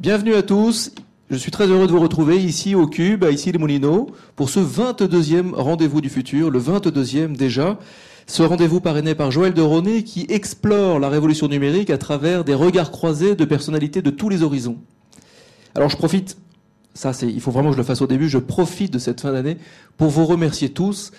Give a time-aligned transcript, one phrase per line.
[0.00, 0.92] Bienvenue à tous.
[1.28, 4.48] Je suis très heureux de vous retrouver ici au Cube, à ici les Moulineaux, pour
[4.48, 7.78] ce 22e rendez-vous du futur, le 22e déjà.
[8.26, 12.54] Ce rendez-vous parrainé par Joël de Roné qui explore la révolution numérique à travers des
[12.54, 14.78] regards croisés de personnalités de tous les horizons.
[15.74, 16.38] Alors je profite,
[16.94, 19.20] ça c'est, il faut vraiment que je le fasse au début, je profite de cette
[19.20, 19.58] fin d'année
[19.98, 21.12] pour vous remercier tous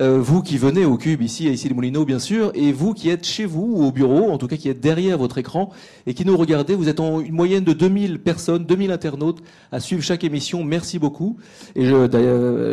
[0.00, 2.94] euh, vous qui venez au Cube ici, à ici les Moulineaux bien sûr, et vous
[2.94, 5.70] qui êtes chez vous ou au bureau, en tout cas qui êtes derrière votre écran
[6.06, 6.74] et qui nous regardez.
[6.74, 9.38] Vous êtes en une moyenne de 2000 personnes, 2000 internautes
[9.72, 10.62] à suivre chaque émission.
[10.64, 11.36] Merci beaucoup.
[11.74, 11.90] Et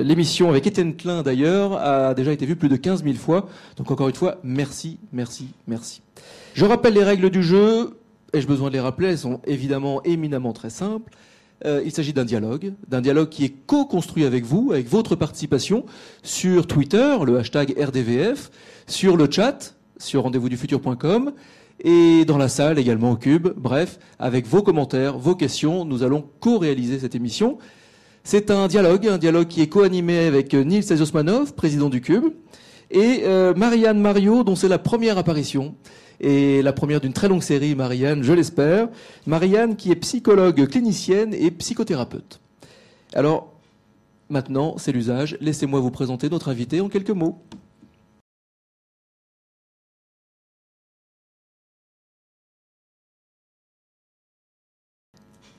[0.04, 3.48] l'émission avec Étienne Klein d'ailleurs a déjà été vue plus de 15 000 fois.
[3.78, 6.02] Donc encore une fois, merci, merci, merci.
[6.54, 7.98] Je rappelle les règles du jeu.
[8.34, 9.10] Ai-je besoin de les rappeler?
[9.10, 11.12] Elles sont évidemment éminemment très simples.
[11.64, 15.86] Euh, il s'agit d'un dialogue, d'un dialogue qui est co-construit avec vous, avec votre participation
[16.22, 18.52] sur Twitter, le hashtag RDVF,
[18.88, 21.32] sur le chat, sur rendez-vous-du-futur.com,
[21.80, 23.50] et dans la salle également au Cube.
[23.56, 27.58] Bref, avec vos commentaires, vos questions, nous allons co-réaliser cette émission.
[28.24, 32.34] C'est un dialogue, un dialogue qui est co-animé avec Nils Osmanov, président du Cube,
[32.92, 35.76] et euh, Marianne Mario, dont c'est la première apparition
[36.20, 38.88] et la première d'une très longue série, Marianne, je l'espère.
[39.26, 42.40] Marianne qui est psychologue clinicienne et psychothérapeute.
[43.14, 43.54] Alors,
[44.30, 45.38] maintenant, c'est l'usage.
[45.42, 47.40] Laissez-moi vous présenter notre invité en quelques mots.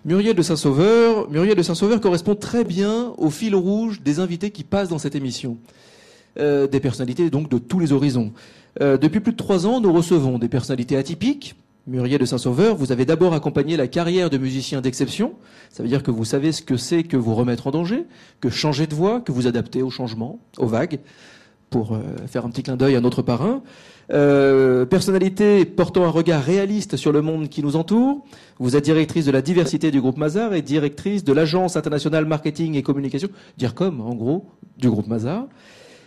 [0.04, 4.62] Muriel de Saint-Sauveur, Muriel de Saint-Sauveur correspond très bien au fil rouge des invités qui
[4.62, 5.58] passent dans cette émission.
[6.38, 8.32] Euh, des personnalités donc de tous les horizons.
[8.82, 11.54] Euh, depuis plus de trois ans, nous recevons des personnalités atypiques.
[11.86, 15.34] Muriel de Saint-Sauveur, vous avez d'abord accompagné la carrière de musicien d'exception.
[15.70, 18.04] Ça veut dire que vous savez ce que c'est que vous remettre en danger,
[18.40, 20.98] que changer de voix, que vous adapter au changement, aux vagues,
[21.70, 23.62] pour euh, faire un petit clin d'œil à notre parrain.
[24.08, 28.24] Personnalité portant un regard réaliste sur le monde qui nous entoure.
[28.58, 32.74] Vous êtes directrice de la diversité du groupe Mazar et directrice de l'agence internationale marketing
[32.74, 35.46] et communication, DIRCOM en gros, du groupe Mazar.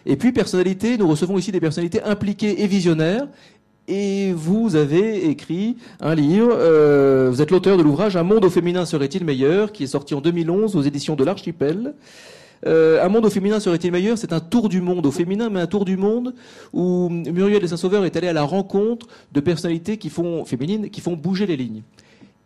[0.10, 3.28] Et puis personnalité, nous recevons ici des personnalités impliquées et visionnaires.
[3.88, 8.50] Et vous avez écrit un livre, euh, vous êtes l'auteur de l'ouvrage Un monde au
[8.50, 11.94] féminin serait-il meilleur, qui est sorti en 2011 aux éditions de l'Archipel.
[12.66, 15.60] Euh, un monde au féminin serait-il meilleur C'est un tour du monde au féminin, mais
[15.60, 16.34] un tour du monde
[16.74, 21.02] où Muriel de Saint-Sauveur est allée à la rencontre de personnalités qui font féminines, qui
[21.02, 21.84] font bouger les lignes.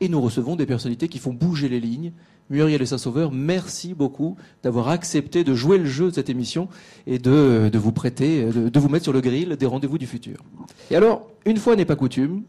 [0.01, 2.12] Et nous recevons des personnalités qui font bouger les lignes
[2.53, 6.69] Muriel et Saint-Sauveur, merci beaucoup d'avoir accepté de jouer le jeu de cette émission
[7.07, 10.37] et de, vous prêter, de, vous mettre sur le grill des rendez-vous du futur.
[10.91, 12.43] Et alors, une fois n'est pas coutume,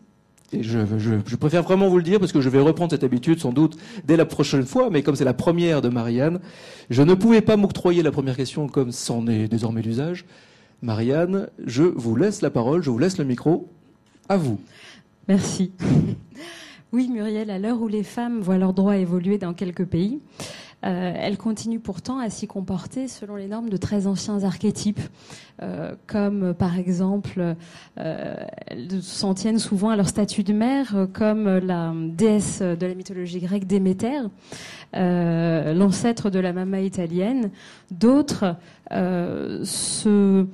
[0.52, 3.40] et je, je, préfère vraiment vous le dire parce que je vais reprendre cette habitude
[3.40, 6.38] sans doute dès la prochaine fois, mais comme c'est la première de Marianne,
[6.90, 10.26] je ne pouvais pas m'octroyer la première question comme c'en est désormais l'usage.
[10.82, 13.70] Marianne, je vous laisse la parole, je vous laisse le micro.
[14.28, 14.60] À vous.
[15.28, 15.72] Merci.
[16.94, 20.20] Oui, Muriel, à l'heure où les femmes voient leurs droits évoluer dans quelques pays,
[20.84, 25.00] euh, elles continuent pourtant à s'y comporter selon les normes de très anciens archétypes,
[25.60, 27.56] euh, comme par exemple,
[27.98, 28.34] euh,
[28.68, 33.40] elles s'en tiennent souvent à leur statut de mère, comme la déesse de la mythologie
[33.40, 34.20] grecque Déméter,
[34.92, 37.50] l'ancêtre de la mama italienne.
[37.90, 38.54] D'autres
[38.92, 40.46] se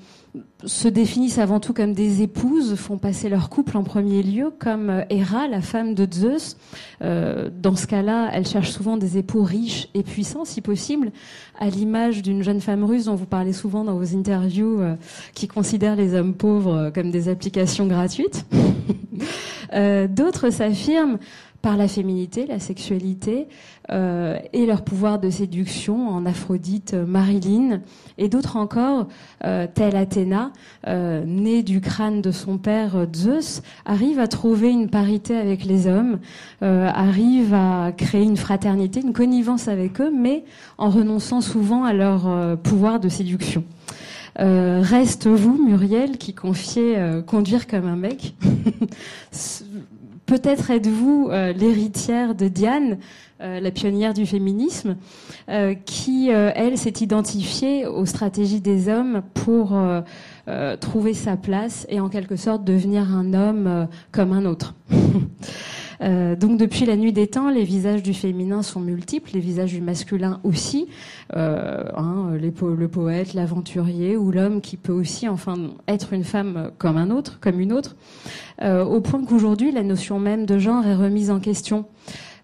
[0.64, 4.90] se définissent avant tout comme des épouses, font passer leur couple en premier lieu, comme
[4.90, 6.56] euh, Héra, la femme de Zeus.
[7.02, 11.10] Euh, dans ce cas-là, elle cherche souvent des époux riches et puissants, si possible,
[11.58, 14.96] à l'image d'une jeune femme russe dont vous parlez souvent dans vos interviews, euh,
[15.34, 18.44] qui considère les hommes pauvres comme des applications gratuites.
[19.72, 21.18] D'autres s'affirment
[21.62, 23.46] par la féminité, la sexualité
[23.90, 27.80] euh, et leur pouvoir de séduction en Aphrodite, euh, Marilyn,
[28.18, 29.08] et d'autres encore,
[29.44, 30.52] euh, telle Athéna,
[30.86, 35.64] euh, née du crâne de son père euh, Zeus, arrive à trouver une parité avec
[35.64, 36.18] les hommes,
[36.60, 40.44] arrive à créer une fraternité, une connivence avec eux, mais
[40.78, 43.64] en renonçant souvent à leur pouvoir de séduction.
[44.36, 46.96] reste vous, Muriel, qui confiez
[47.26, 48.34] conduire comme un mec?
[50.30, 52.98] Peut-être êtes-vous euh, l'héritière de Diane,
[53.40, 54.96] euh, la pionnière du féminisme,
[55.48, 59.76] euh, qui, elle, s'est identifiée aux stratégies des hommes pour
[60.80, 64.74] trouver sa place et en quelque sorte devenir un homme comme un autre.
[66.02, 69.72] Euh, donc depuis la nuit des temps, les visages du féminin sont multiples, les visages
[69.72, 70.88] du masculin aussi.
[71.36, 75.54] Euh, hein, le poète, l'aventurier ou l'homme qui peut aussi enfin
[75.88, 77.96] être une femme comme un autre, comme une autre,
[78.62, 81.86] euh, au point qu'aujourd'hui la notion même de genre est remise en question.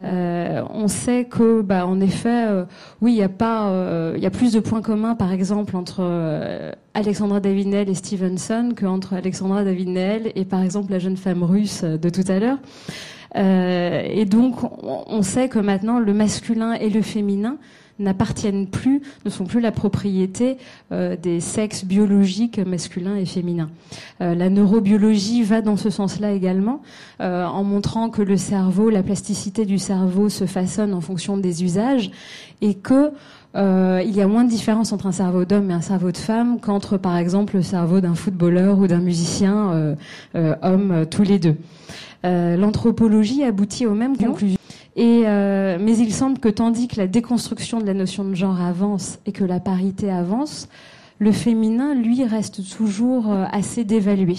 [0.04, 2.44] Euh, on sait que, bah, en effet,
[3.00, 6.02] oui, il y a pas, il y a plus de points communs, par exemple, entre
[6.92, 12.10] Alexandra Davinel et Stevenson qu'entre Alexandra Davinel et, par exemple, la jeune femme russe de
[12.10, 12.58] tout à l'heure.
[13.36, 17.58] Et donc, on sait que maintenant, le masculin et le féminin
[17.98, 20.58] n'appartiennent plus, ne sont plus la propriété
[20.92, 23.70] euh, des sexes biologiques masculins et féminins.
[24.20, 26.82] Euh, la neurobiologie va dans ce sens-là également,
[27.20, 31.64] euh, en montrant que le cerveau, la plasticité du cerveau se façonne en fonction des
[31.64, 32.10] usages
[32.60, 33.12] et que
[33.58, 36.60] il y a moins de différence entre un cerveau d'homme et un cerveau de femme
[36.60, 39.96] qu'entre, par exemple, le cerveau d'un footballeur ou d'un musicien
[40.34, 41.56] homme, tous les deux.
[42.56, 44.58] L'anthropologie aboutit aux mêmes conclusions.
[44.96, 48.60] Et, euh, mais il semble que tandis que la déconstruction de la notion de genre
[48.62, 50.68] avance et que la parité avance,
[51.18, 54.36] le féminin, lui, reste toujours euh, assez dévalué.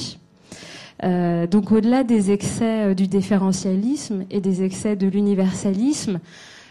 [1.03, 6.19] Euh, donc au-delà des excès du différentialisme et des excès de l'universalisme,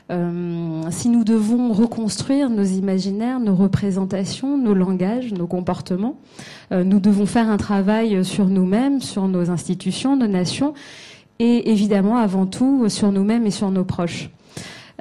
[0.09, 6.17] si nous devons reconstruire nos imaginaires, nos représentations, nos langages, nos comportements,
[6.71, 10.75] nous devons faire un travail sur nous-mêmes, sur nos institutions, nos nations,
[11.39, 14.31] et évidemment avant tout sur nous-mêmes et sur nos proches.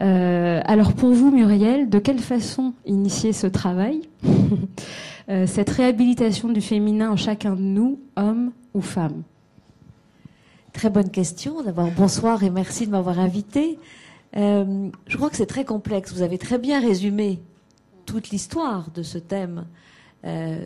[0.02, 4.02] Euh, alors pour vous, Muriel, de quelle façon initier ce travail
[5.30, 9.24] euh, Cette réhabilitation du féminin en chacun de nous, homme ou femme
[10.74, 11.64] Très bonne question.
[11.64, 13.80] D'abord, bonsoir et merci de m'avoir invité.
[14.38, 16.14] Euh, je crois que c'est très complexe.
[16.14, 17.42] Vous avez très bien résumé
[18.06, 19.66] toute l'histoire de ce thème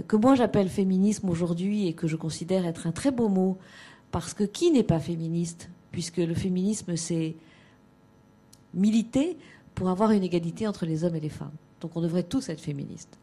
[0.08, 3.58] que moi j'appelle féminisme aujourd'hui et que je considère être un très beau mot
[4.10, 7.36] parce que qui n'est pas féministe Puisque le féminisme, c'est
[8.74, 9.38] militer
[9.74, 11.52] pour avoir une égalité entre les hommes et les femmes.
[11.82, 13.18] Donc on devrait tous être féministes.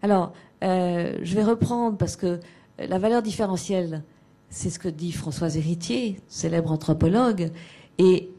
[0.00, 0.32] Alors,
[0.64, 2.40] euh, je vais reprendre parce que
[2.78, 4.02] la valeur différentielle,
[4.48, 7.50] c'est ce que dit Françoise Héritier, célèbre anthropologue,
[7.98, 8.30] et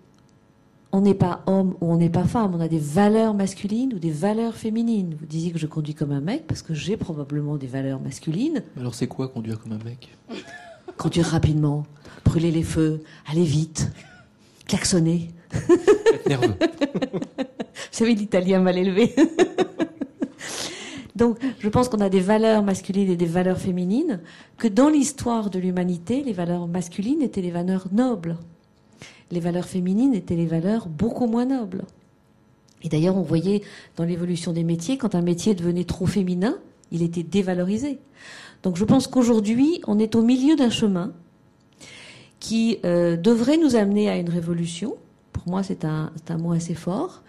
[0.94, 4.00] on n'est pas homme ou on n'est pas femme, on a des valeurs masculines ou
[4.00, 5.18] des valeurs féminines.
[5.20, 8.62] Vous disiez que je conduis comme un mec parce que j'ai probablement des valeurs masculines.
[8.80, 10.16] Alors c'est quoi conduire comme un mec?
[10.96, 11.84] Conduire rapidement,
[12.24, 13.92] brûler les feux, aller vite,
[14.68, 15.30] klaxonner.
[15.52, 16.54] Être nerveux.
[16.60, 19.16] Vous savez, l'italien mal élevé.
[21.16, 24.22] Donc, je pense qu'on a des valeurs masculines et des valeurs féminines,
[24.58, 28.38] que dans l'histoire de l'humanité, les valeurs masculines étaient les valeurs nobles.
[29.34, 31.86] Les valeurs féminines étaient les valeurs beaucoup moins nobles.
[32.84, 33.64] Et d'ailleurs, on voyait
[33.96, 36.60] dans l'évolution des métiers, quand un métier devenait trop féminin,
[36.92, 37.98] il était dévalorisé.
[38.62, 41.14] Donc je pense qu'aujourd'hui, on est au milieu d'un chemin
[42.40, 44.98] qui euh, devrait nous amener à une révolution.
[45.32, 47.24] Pour moi, c'est un, un, mot assez fort,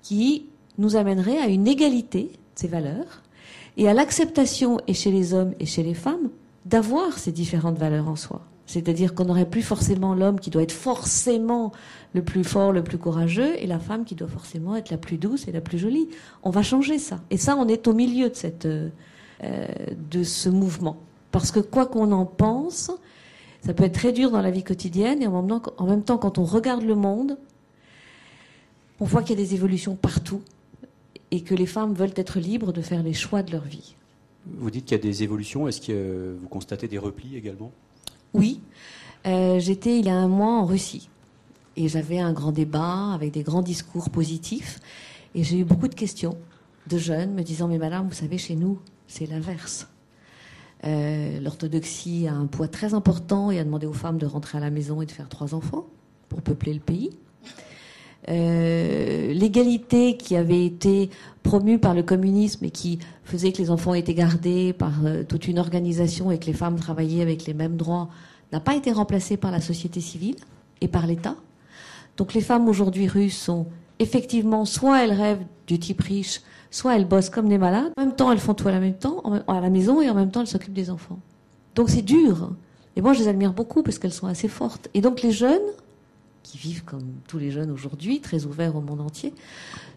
[0.00, 0.46] qui
[0.78, 3.20] nous amènerait à une égalité de ces valeurs
[3.76, 6.30] et à l'acceptation, et chez les hommes et chez les femmes,
[6.64, 8.40] d'avoir ces différentes valeurs en soi.
[8.70, 11.72] C'est-à-dire qu'on n'aurait plus forcément l'homme qui doit être forcément
[12.14, 15.18] le plus fort, le plus courageux, et la femme qui doit forcément être la plus
[15.18, 16.08] douce et la plus jolie.
[16.44, 17.18] On va changer ça.
[17.30, 18.34] Et ça, on est au milieu de
[18.66, 18.88] euh,
[19.42, 20.98] euh, ce mouvement.
[21.32, 22.92] Parce que quoi qu'on en pense,
[23.60, 26.44] ça peut être très dur dans la vie quotidienne et en même temps quand on
[26.44, 27.38] regarde le monde,
[29.00, 30.42] on voit qu'il y a des évolutions partout
[31.32, 33.96] et que les femmes veulent être libres de faire les choix de leur vie.
[34.46, 37.72] Vous dites qu'il y a des évolutions, est-ce que vous constatez des replis également?
[38.34, 38.60] Oui.
[39.26, 41.10] Euh, j'étais il y a un mois en Russie
[41.76, 44.80] et j'avais un grand débat avec des grands discours positifs
[45.34, 46.36] et j'ai eu beaucoup de questions
[46.88, 49.88] de jeunes me disant Mais madame, vous savez, chez nous, c'est l'inverse.
[50.84, 54.60] Euh, l'orthodoxie a un poids très important et a demandé aux femmes de rentrer à
[54.62, 55.86] la maison et de faire trois enfants
[56.30, 57.10] pour peupler le pays.
[58.28, 61.10] Euh, l'égalité qui avait été
[61.42, 64.92] promue par le communisme et qui faisait que les enfants étaient gardés par
[65.28, 68.08] toute une organisation et que les femmes travaillaient avec les mêmes droits
[68.52, 70.36] n'a pas été remplacée par la société civile
[70.80, 71.36] et par l'État.
[72.16, 73.66] Donc les femmes aujourd'hui russes sont
[73.98, 76.40] effectivement, soit elles rêvent du type riche,
[76.70, 78.94] soit elles bossent comme des malades, en même temps elles font tout à la même
[78.94, 81.18] temps, à la maison, et en même temps elles s'occupent des enfants.
[81.74, 82.50] Donc c'est dur.
[82.96, 84.88] Et moi je les admire beaucoup parce qu'elles sont assez fortes.
[84.94, 85.60] Et donc les jeunes,
[86.42, 89.34] qui vivent comme tous les jeunes aujourd'hui, très ouverts au monde entier,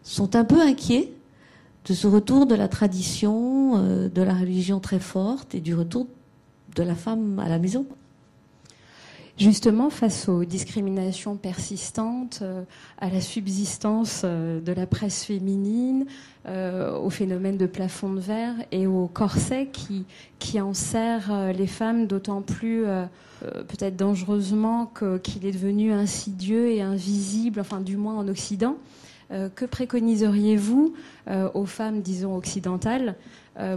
[0.04, 1.12] sont un peu inquiets
[1.86, 6.08] de ce retour de la tradition, euh, de la religion très forte et du retour
[6.76, 7.86] de la femme à la maison
[9.38, 12.64] justement face aux discriminations persistantes, euh,
[13.00, 16.06] à la subsistance euh, de la presse féminine,
[16.46, 20.06] euh, au phénomène de plafond de verre et au corset qui,
[20.40, 22.84] qui enserre les femmes d'autant plus
[23.70, 24.92] peut-être dangereusement
[25.24, 28.76] qu'il est devenu insidieux et invisible, enfin du moins en Occident.
[29.30, 30.94] que préconiseriez-vous
[31.54, 33.16] aux femmes, disons, occidentales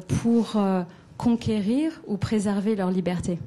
[0.08, 0.56] pour
[1.16, 3.38] conquérir ou préserver leur liberté?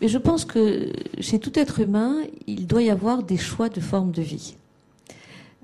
[0.00, 2.16] Mais je pense que chez tout être humain,
[2.46, 4.56] il doit y avoir des choix de forme de vie.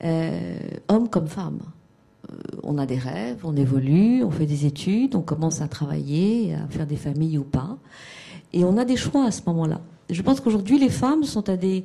[0.05, 1.61] Euh, homme comme femme.
[2.31, 6.55] Euh, on a des rêves, on évolue, on fait des études, on commence à travailler,
[6.55, 7.79] à faire des familles ou pas.
[8.53, 9.81] Et on a des choix à ce moment-là.
[10.11, 11.85] Je pense qu'aujourd'hui, les femmes sont à des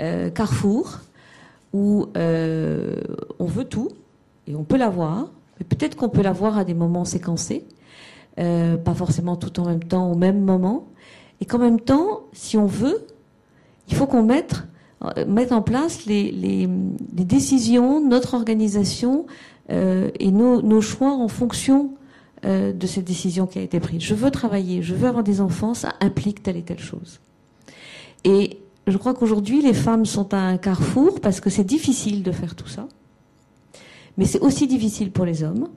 [0.00, 1.00] euh, carrefours
[1.72, 2.96] où euh,
[3.38, 3.90] on veut tout
[4.46, 5.28] et on peut l'avoir,
[5.58, 7.66] mais peut-être qu'on peut l'avoir à des moments séquencés,
[8.38, 10.86] euh, pas forcément tout en même temps au même moment,
[11.40, 13.06] et qu'en même temps, si on veut,
[13.88, 14.64] il faut qu'on mette,
[15.04, 16.68] euh, mette en place les, les,
[17.16, 19.26] les décisions, notre organisation
[19.70, 21.92] euh, et nos, nos choix en fonction
[22.44, 24.00] euh, de cette décision qui a été prise.
[24.00, 27.20] Je veux travailler, je veux avoir des enfants, ça implique telle et telle chose.
[28.24, 32.32] Et je crois qu'aujourd'hui, les femmes sont à un carrefour parce que c'est difficile de
[32.32, 32.88] faire tout ça.
[34.16, 35.68] Mais c'est aussi difficile pour les hommes.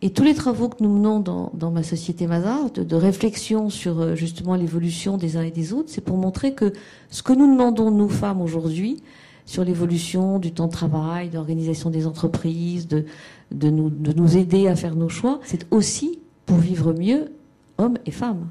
[0.00, 4.00] Et tous les travaux que nous menons dans, ma société Mazar, de, de réflexion sur
[4.00, 6.72] euh, justement l'évolution des uns et des autres, c'est pour montrer que
[7.10, 9.02] ce que nous demandons, nous femmes, aujourd'hui,
[9.44, 13.06] sur l'évolution du temps de travail, d'organisation des entreprises, de,
[13.50, 17.32] de, nous, de nous aider à faire nos choix, c'est aussi pour vivre mieux,
[17.78, 18.46] hommes et femmes.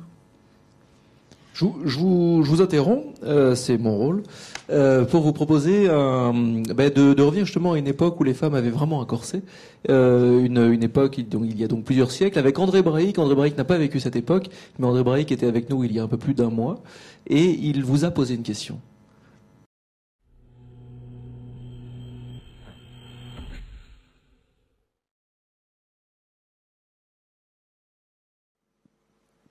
[1.57, 4.21] Je vous, je vous, je vous interromps, euh, c'est mon rôle,
[4.69, 8.35] euh, pour vous proposer un, ben de, de revenir justement à une époque où les
[8.35, 9.41] femmes avaient vraiment un corset,
[9.89, 13.17] euh, une, une époque il y a donc plusieurs siècles, avec André Braic.
[13.17, 15.99] André Braic n'a pas vécu cette époque, mais André Braic était avec nous il y
[15.99, 16.83] a un peu plus d'un mois,
[17.25, 18.79] et il vous a posé une question.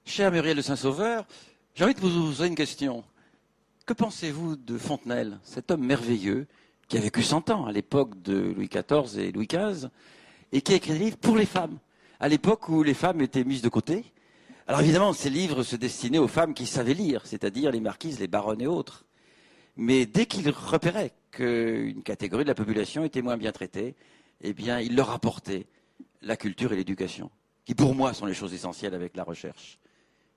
[0.04, 1.26] Cher Muriel de Saint-Sauveur,
[1.76, 3.04] j'ai envie de vous poser une question.
[3.84, 6.46] Que pensez-vous de Fontenelle, cet homme merveilleux
[6.88, 9.88] qui a vécu 100 ans à l'époque de Louis XIV et Louis XV
[10.52, 11.76] et qui a écrit des livres pour les femmes,
[12.18, 14.06] à l'époque où les femmes étaient mises de côté?
[14.66, 18.26] Alors évidemment, ces livres se destinaient aux femmes qui savaient lire, c'est-à-dire les marquises, les
[18.26, 19.04] baronnes et autres.
[19.76, 23.96] Mais dès qu'il repérait qu'une catégorie de la population était moins bien traitée,
[24.40, 25.66] eh bien, il leur apportait
[26.22, 27.30] la culture et l'éducation,
[27.66, 29.78] qui pour moi sont les choses essentielles avec la recherche.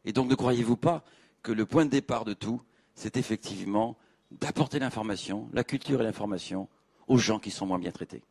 [0.03, 1.05] Et donc ne croyez-vous pas
[1.43, 2.61] que le point de départ de tout,
[2.95, 3.97] c'est effectivement
[4.41, 6.67] d'apporter l'information, la culture et l'information
[7.07, 8.23] aux gens qui sont moins bien traités.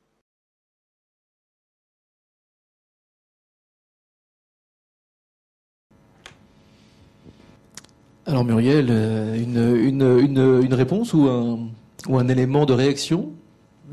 [8.26, 11.70] Alors Muriel, euh, une, une, une, une réponse ou un,
[12.06, 13.32] ou un élément de réaction?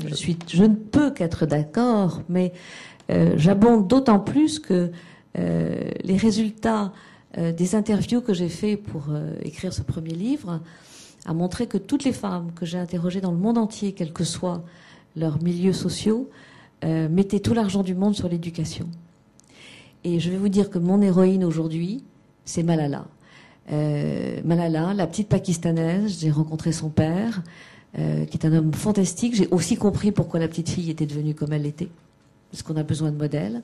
[0.05, 2.51] Je, suis, je ne peux qu'être d'accord, mais
[3.09, 4.91] euh, j'abonde d'autant plus que
[5.37, 6.91] euh, les résultats
[7.37, 10.61] euh, des interviews que j'ai fait pour euh, écrire ce premier livre
[11.25, 14.23] a montré que toutes les femmes que j'ai interrogées dans le monde entier, quels que
[14.23, 14.63] soient
[15.17, 16.29] leurs milieux sociaux,
[16.83, 18.87] euh, mettaient tout l'argent du monde sur l'éducation.
[20.03, 22.03] Et je vais vous dire que mon héroïne aujourd'hui,
[22.45, 23.05] c'est Malala.
[23.71, 27.41] Malala, la petite pakistanaise, j'ai rencontré son père,
[27.95, 28.01] qui
[28.37, 29.33] est un homme fantastique.
[29.33, 31.89] J'ai aussi compris pourquoi la petite fille était devenue comme elle l'était,
[32.51, 33.63] parce qu'on a besoin de modèles.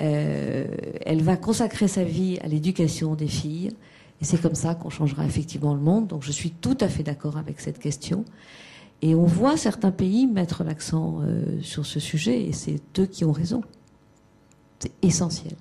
[0.00, 0.66] Euh,
[1.04, 3.70] elle va consacrer sa vie à l'éducation des filles,
[4.20, 6.06] et c'est comme ça qu'on changera effectivement le monde.
[6.06, 8.24] Donc je suis tout à fait d'accord avec cette question.
[9.00, 13.24] Et on voit certains pays mettre l'accent euh, sur ce sujet, et c'est eux qui
[13.24, 13.62] ont raison.
[14.80, 15.56] C'est essentiel.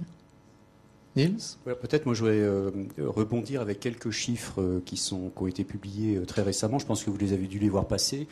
[1.15, 1.35] Niels?
[1.65, 5.47] Ouais, Peut-être moi je voudrais euh, rebondir avec quelques chiffres euh, qui, sont, qui ont
[5.47, 6.79] été publiés euh, très récemment.
[6.79, 8.27] Je pense que vous les avez dû les voir passer.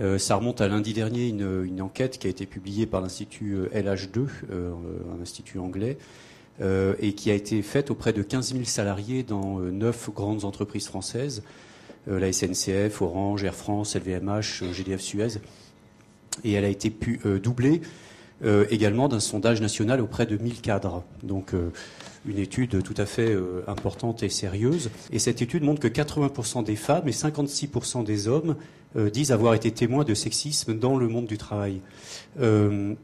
[0.00, 3.68] Euh, ça remonte à lundi dernier une, enquête qui a été publiée par l'Institut euh,
[3.68, 4.72] LH2, euh,
[5.16, 5.98] un institut anglais,
[6.60, 10.86] euh, et qui a été faite auprès de 15 000 salariés dans neuf grandes entreprises
[10.86, 11.42] françaises,
[12.06, 15.38] la SNCF, Orange, Air France, LVMH, GDF Suez.
[16.44, 16.94] Et elle a été
[17.42, 17.80] doublée
[18.68, 21.02] également d'un sondage national auprès de 1000 cadres.
[21.22, 21.54] Donc
[22.26, 23.34] une étude tout à fait
[23.66, 24.90] importante et sérieuse.
[25.12, 28.54] Et cette étude montre que 80% des femmes et 56% des hommes
[28.96, 31.80] euh, disent avoir été témoins de sexisme dans le monde du travail.
[32.40, 32.94] Euh,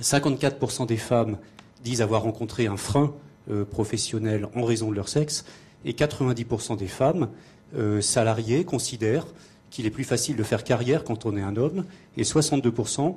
[0.00, 1.38] 54% des femmes
[1.82, 3.14] disent avoir rencontré un frein
[3.50, 5.44] euh, professionnel en raison de leur sexe.
[5.84, 7.28] Et 90% des femmes
[7.76, 9.26] euh, salariées considèrent
[9.70, 11.84] qu'il est plus facile de faire carrière quand on est un homme.
[12.16, 13.14] Et 62%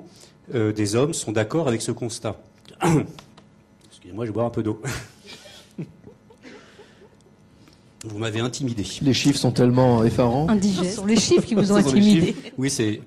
[0.54, 2.40] euh, des hommes sont d'accord avec ce constat.
[3.88, 4.80] Excusez-moi, je boire un peu d'eau.
[8.04, 8.84] Vous m'avez intimidé.
[9.02, 10.46] Les chiffres sont tellement effarants.
[10.46, 10.96] Ce Indigeste.
[10.96, 12.34] sont les chiffres qui vous ont Ce intimidé.
[12.56, 13.00] Oui, c'est.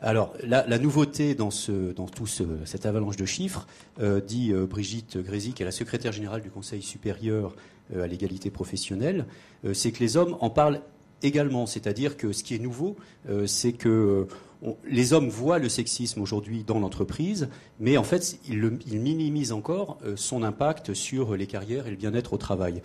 [0.00, 3.66] Alors, la, la nouveauté dans, ce, dans tout ce, cette avalanche de chiffres,
[4.00, 7.54] euh, dit euh, Brigitte Grézy, qui est la secrétaire générale du Conseil supérieur
[7.94, 9.26] euh, à l'égalité professionnelle,
[9.64, 10.80] euh, c'est que les hommes en parlent
[11.22, 11.66] également.
[11.66, 12.96] C'est-à-dire que ce qui est nouveau,
[13.28, 14.26] euh, c'est que
[14.64, 17.48] on- les hommes voient le sexisme aujourd'hui dans l'entreprise,
[17.78, 21.90] mais en fait, ils, le- ils minimisent encore euh, son impact sur les carrières et
[21.90, 22.82] le bien-être au travail.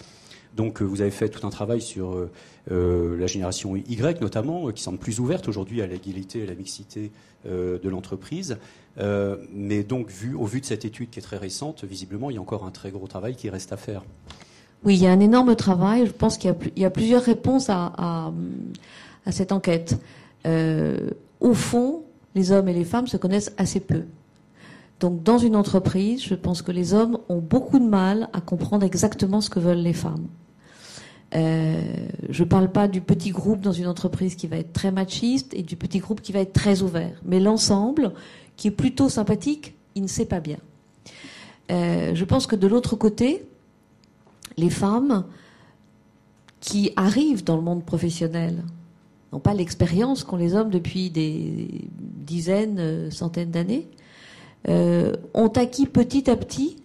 [0.58, 2.32] Donc, euh, vous avez fait tout un travail sur euh,
[2.72, 6.56] euh, la génération Y, notamment, qui semble plus ouverte aujourd'hui à l'égalité et à la
[6.56, 7.12] mixité
[7.46, 8.58] de l'entreprise.
[9.54, 12.38] Mais donc, vu, au vu de cette étude qui est très récente, visiblement, il y
[12.38, 14.04] a encore un très gros travail qui reste à faire.
[14.84, 16.08] Oui, il y a un énorme travail.
[16.08, 18.34] Je pense qu'il y, a plusieurs réponses à,
[19.30, 19.98] cette enquête.
[20.44, 22.04] Au fond,
[22.36, 24.02] les hommes et les femmes se connaissent assez peu.
[25.00, 28.84] Donc, dans une entreprise, je pense que les hommes ont beaucoup de mal à comprendre
[28.84, 30.28] exactement ce que veulent les femmes.
[31.36, 31.82] Euh,
[32.30, 35.54] je ne parle pas du petit groupe dans une entreprise qui va être très machiste
[35.54, 37.20] et du petit groupe qui va être très ouvert.
[37.26, 38.14] Mais l'ensemble,
[38.56, 40.58] qui est plutôt sympathique, il ne sait pas bien.
[41.72, 43.46] Euh, je pense que de l'autre côté,
[44.56, 45.26] les femmes
[46.60, 48.64] qui arrivent dans le monde professionnel
[49.34, 53.88] n'ont pas l'expérience qu'ont les hommes depuis des dizaines, centaines d'années,
[54.70, 56.78] euh, ont acquis petit à petit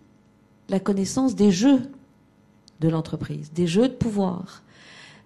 [0.68, 1.82] la connaissance des jeux
[2.82, 4.62] de l'entreprise, des jeux de pouvoir,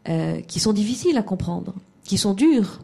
[0.08, 2.80] euh, qui sont difficiles à comprendre, qui sont durs,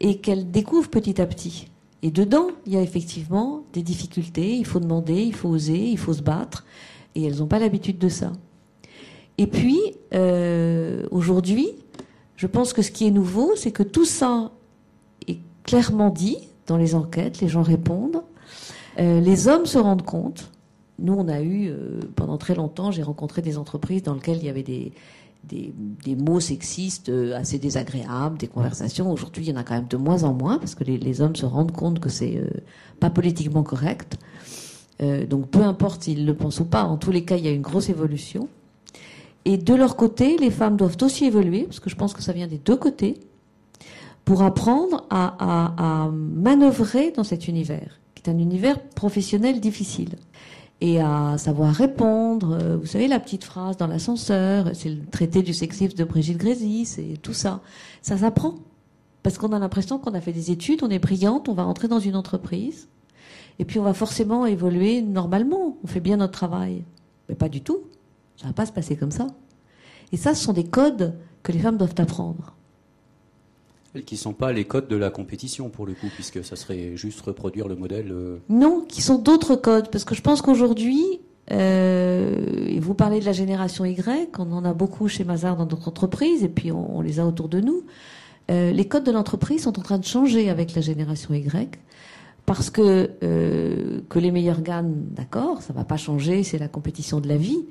[0.00, 1.68] et qu'elles découvrent petit à petit.
[2.02, 5.98] Et dedans, il y a effectivement des difficultés, il faut demander, il faut oser, il
[5.98, 6.64] faut se battre,
[7.14, 8.32] et elles n'ont pas l'habitude de ça.
[9.38, 9.80] Et puis,
[10.14, 11.68] euh, aujourd'hui,
[12.36, 14.52] je pense que ce qui est nouveau, c'est que tout ça
[15.26, 18.22] est clairement dit dans les enquêtes, les gens répondent,
[18.98, 20.50] euh, les hommes se rendent compte.
[20.98, 24.44] Nous, on a eu, euh, pendant très longtemps, j'ai rencontré des entreprises dans lesquelles il
[24.44, 24.92] y avait des,
[26.16, 29.10] mots sexistes assez désagréables, des conversations.
[29.10, 31.20] Aujourd'hui, il y en a quand même de moins en moins parce que les, les
[31.20, 32.40] hommes se rendent compte que c'est
[33.00, 34.16] pas politiquement correct.
[35.28, 37.52] donc, peu importe s'ils le pensent ou pas, en tous les cas, il y a
[37.52, 38.48] une grosse évolution.
[39.44, 42.32] Et de leur côté, les femmes doivent aussi évoluer, parce que je pense que ça
[42.32, 43.20] vient des deux côtés,
[44.24, 50.16] pour apprendre à, manœuvrer dans cet univers, qui est un univers professionnel difficile.
[50.86, 52.58] Et à savoir répondre.
[52.60, 56.36] Euh, vous savez, la petite phrase dans l'ascenseur, c'est le traité du sexisme de Brigitte
[56.36, 57.62] Grésy, c'est tout ça.
[58.02, 58.56] Ça s'apprend.
[59.22, 61.88] Parce qu'on a l'impression qu'on a fait des études, on est brillante, on va rentrer
[61.88, 62.88] dans une entreprise,
[63.58, 65.78] et puis on va forcément évoluer normalement.
[65.82, 66.84] On fait bien notre travail.
[67.30, 67.78] Mais pas du tout.
[68.36, 69.28] Ça va pas se passer comme ça.
[70.12, 72.54] Et ça, ce sont des codes que les femmes doivent apprendre.
[74.02, 76.96] Qui ne sont pas les codes de la compétition, pour le coup, puisque ça serait
[76.96, 78.10] juste reproduire le modèle.
[78.10, 79.88] Euh, non, qui sont d'autres codes.
[79.88, 81.20] Parce que je pense qu'aujourd'hui,
[81.52, 85.86] euh, vous parlez de la génération Y, on en a beaucoup chez Mazar dans notre
[85.86, 87.84] entreprise, et puis on, les a autour de nous.
[88.50, 91.78] Euh, les codes de l'entreprise sont en train de changer avec la génération Y
[92.46, 93.10] parce que
[94.10, 97.64] que les meilleurs gagnent, d'accord, ça va pas changer, c'est la compétition de la vie.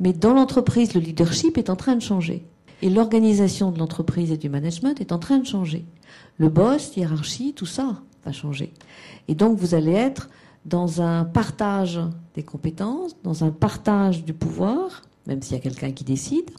[0.00, 2.44] Mais dans l'entreprise, le leadership est en train de changer.
[2.82, 5.84] Et l'organisation de l'entreprise et du management est en train de changer.
[6.38, 8.72] Le boss, hiérarchie, tout ça va changer.
[9.26, 10.28] Et donc vous allez être
[10.64, 12.00] dans un partage
[12.34, 16.50] des compétences, dans un partage du pouvoir, même s'il y a quelqu'un qui décide.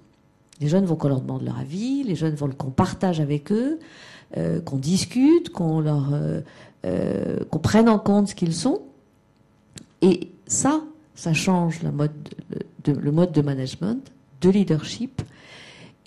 [0.59, 3.79] Les jeunes vont qu'on leur demande leur avis, les jeunes veulent qu'on partage avec eux,
[4.37, 6.41] euh, qu'on discute, euh,
[6.85, 8.81] euh, qu'on prenne en compte ce qu'ils sont.
[10.01, 10.81] Et ça,
[11.15, 15.21] ça change le mode de management, de leadership.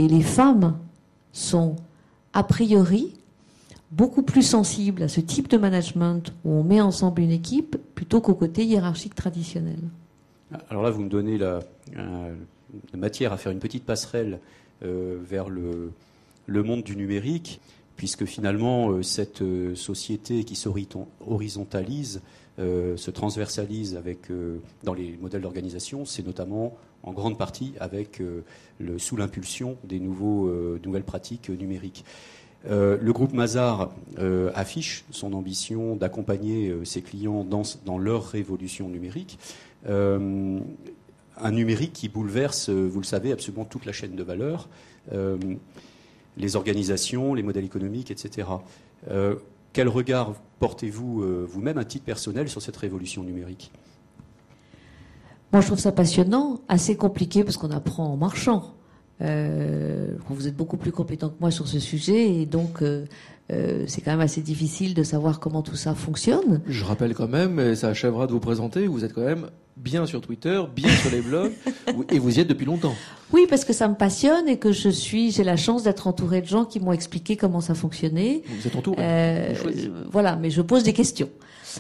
[0.03, 0.77] Et les femmes
[1.33, 1.77] sont,
[2.33, 3.15] a priori,
[3.93, 8.21] beaucoup plus sensibles à ce type de management où on met ensemble une équipe plutôt
[8.21, 9.79] qu'au côté hiérarchique traditionnel.
[10.71, 11.61] Alors là, vous me donnez la,
[11.97, 12.35] euh,
[12.97, 14.41] matière à faire une petite passerelle
[14.85, 15.93] euh, vers le,
[16.49, 17.61] monde du numérique
[17.95, 19.45] puisque finalement euh, cette
[19.77, 22.23] société qui s'horizontalise,
[22.59, 24.01] se transversalise
[24.83, 28.23] dans les modèles d'organisation, c'est notamment en grande partie avec
[28.79, 30.53] le, sous l'impulsion des nouveaux,
[30.85, 32.05] nouvelles pratiques numériques.
[32.69, 33.91] le groupe Mazar
[34.55, 39.39] affiche son ambition d'accompagner ses clients dans, dans, leur révolution numérique.
[39.89, 44.69] un numérique qui bouleverse, vous le savez, absolument toute la chaîne de valeur
[46.37, 48.49] les organisations, les modèles économiques, etc.
[49.11, 49.37] Euh,
[49.73, 53.71] quel regard portez-vous euh, vous-même, à titre personnel, sur cette révolution numérique?
[55.53, 58.75] Moi, je trouve ça passionnant, assez compliqué parce qu'on apprend en marchant.
[59.21, 62.83] Euh, vous êtes beaucoup plus compétent que moi sur ce sujet et donc
[63.87, 66.63] c'est quand même assez difficile de savoir comment tout ça fonctionne.
[66.67, 70.07] Je rappelle quand même, et ça achèvera de vous présenter, vous êtes quand même bien
[70.07, 71.53] sur Twitter, bien sur les blogs,
[72.11, 72.95] et vous y êtes depuis longtemps.
[73.33, 76.43] Oui, parce que ça me passionne et que je suis, j'ai la chance d'être entourée
[76.43, 78.43] de gens qui m'ont expliqué comment ça fonctionnait.
[78.47, 78.97] Vous êtes entourée.
[79.01, 79.55] Euh,
[80.11, 81.31] voilà, mais je pose des questions.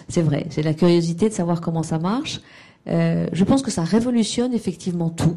[0.08, 2.40] C'est vrai, j'ai la curiosité de savoir comment ça marche.
[2.88, 5.36] Euh, je pense que ça révolutionne effectivement tout.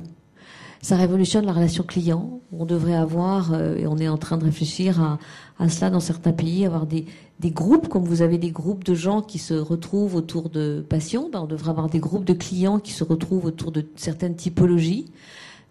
[0.81, 2.41] Ça révolutionne la relation client.
[2.51, 5.19] On devrait avoir, euh, et on est en train de réfléchir à,
[5.58, 7.05] à cela dans certains pays, avoir des,
[7.39, 11.29] des groupes, comme vous avez des groupes de gens qui se retrouvent autour de patients,
[11.31, 15.12] ben on devrait avoir des groupes de clients qui se retrouvent autour de certaines typologies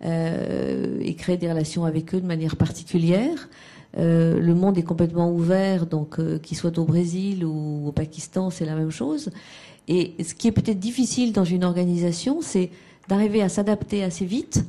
[0.04, 3.48] euh, et créer des relations avec eux de manière particulière.
[3.96, 8.50] Euh, le monde est complètement ouvert, donc euh, qu'il soit au Brésil ou au Pakistan,
[8.50, 9.30] c'est la même chose.
[9.88, 12.70] Et ce qui est peut-être difficile dans une organisation, c'est
[13.08, 14.64] d'arriver à s'adapter assez vite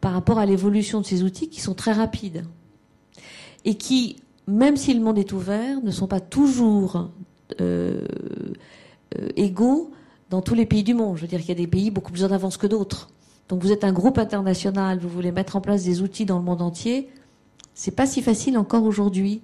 [0.00, 2.44] par rapport à l'évolution de ces outils qui sont très rapides
[3.64, 7.10] et qui, même si le monde est ouvert, ne sont pas toujours
[7.60, 8.06] euh,
[9.18, 9.90] euh, égaux
[10.30, 11.16] dans tous les pays du monde.
[11.16, 13.10] Je veux dire qu'il y a des pays beaucoup plus en avance que d'autres.
[13.48, 16.44] Donc vous êtes un groupe international, vous voulez mettre en place des outils dans le
[16.44, 17.08] monde entier,
[17.74, 19.42] c'est pas si facile encore aujourd'hui,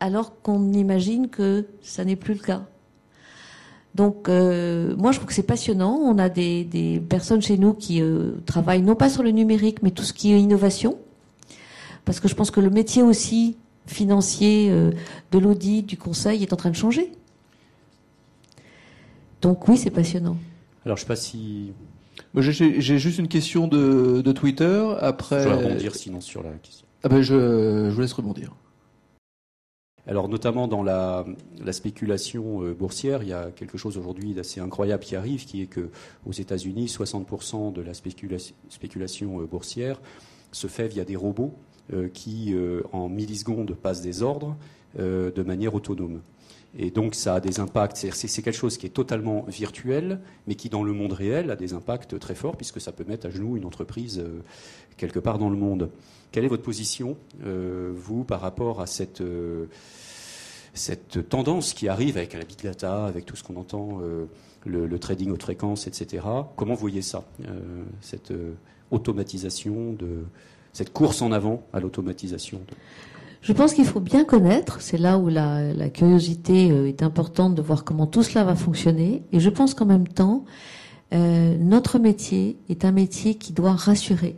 [0.00, 2.66] alors qu'on imagine que ça n'est plus le cas.
[3.94, 5.94] Donc, euh, moi, je trouve que c'est passionnant.
[5.94, 9.90] On a des, personnes chez nous qui euh, travaillent non pas sur le numérique, mais
[9.90, 10.98] tout ce qui est innovation.
[12.04, 14.92] Parce que je pense que le métier aussi financier euh,
[15.32, 17.10] de l'audit, du conseil est en train de changer.
[19.42, 20.36] Donc oui, c'est passionnant.
[20.84, 21.72] Alors, je ne sais pas si...
[22.34, 24.94] J'ai juste une question de, Twitter.
[25.00, 25.42] Après...
[25.42, 26.86] Je vais rebondir sinon sur la question.
[27.04, 28.54] Ah ben je, je vous laisse rebondir.
[30.08, 31.26] Alors notamment dans la,
[31.70, 35.66] spéculation euh, boursière, il y a quelque chose aujourd'hui d'assez incroyable qui arrive, qui est
[35.66, 35.90] que
[36.24, 40.00] aux États-Unis, 60% de la spéculation euh, boursière
[40.50, 41.52] se fait via des robots
[41.92, 42.54] euh, qui,
[42.92, 44.56] en millisecondes, passent des ordres
[44.96, 46.22] de manière autonome.
[46.78, 50.70] Et donc ça a des impacts, c'est quelque chose qui est totalement virtuel, mais qui
[50.70, 53.58] dans le monde réel a des impacts très forts, puisque ça peut mettre à genoux
[53.58, 54.24] une entreprise
[54.96, 55.90] quelque part dans le monde.
[56.30, 59.22] Quelle est votre position, vous, par rapport à cette
[60.78, 64.26] cette tendance qui arrive avec la big data, avec tout ce qu'on entend, euh,
[64.64, 66.24] le, trading haute fréquence, etc.
[66.56, 68.54] Comment vous voyez ça, euh, cette euh,
[68.90, 70.24] automatisation, de,
[70.72, 72.60] cette course en avant à l'automatisation?
[73.40, 77.84] Je pense qu'il faut bien connaître, c'est là où la, curiosité est importante de voir
[77.84, 79.22] comment tout cela va fonctionner.
[79.32, 80.44] Et je pense qu'en même temps,
[81.12, 84.34] notre métier est un métier qui doit rassurer.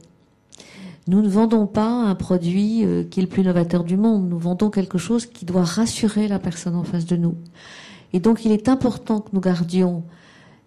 [1.11, 4.29] Nous ne vendons pas un produit euh, qui est le plus novateur du monde.
[4.29, 7.35] Nous vendons quelque chose qui doit rassurer la personne en face de nous.
[8.13, 10.05] Et donc, il est important que nous gardions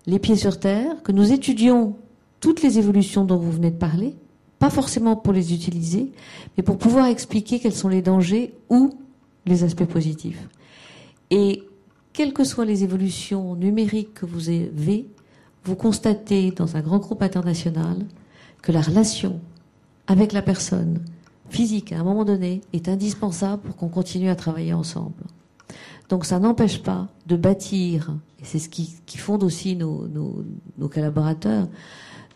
[0.05, 1.95] les pieds sur terre, que nous étudions
[2.41, 4.17] toutes les évolutions dont vous venez de parler,
[4.59, 6.11] pas forcément pour les utiliser,
[6.57, 8.89] mais pour pouvoir expliquer quels sont les dangers ou
[9.45, 10.49] les aspects positifs.
[11.31, 11.63] Et
[12.11, 15.07] quelles que soient les évolutions numériques que vous avez,
[15.63, 17.95] vous constatez dans un grand groupe international
[18.61, 19.39] que la relation
[20.07, 20.99] avec la personne
[21.49, 25.23] physique à un moment donné est indispensable pour qu'on continue à travailler ensemble.
[26.09, 30.07] Donc ça n'empêche pas de bâtir, et c'est ce qui, fonde aussi nos,
[30.91, 31.67] collaborateurs,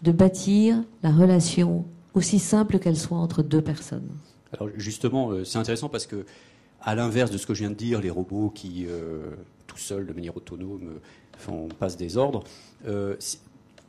[0.04, 4.10] de bâtir la relation aussi simple qu'elle soit entre deux personnes.
[4.54, 6.26] Alors justement, euh, c'est intéressant parce que,
[6.82, 9.32] à l'inverse de ce que je viens de dire, les robots qui, euh,
[9.68, 11.00] tout seuls, de manière autonome,
[11.38, 12.44] font, passent des ordres,
[12.88, 13.16] euh,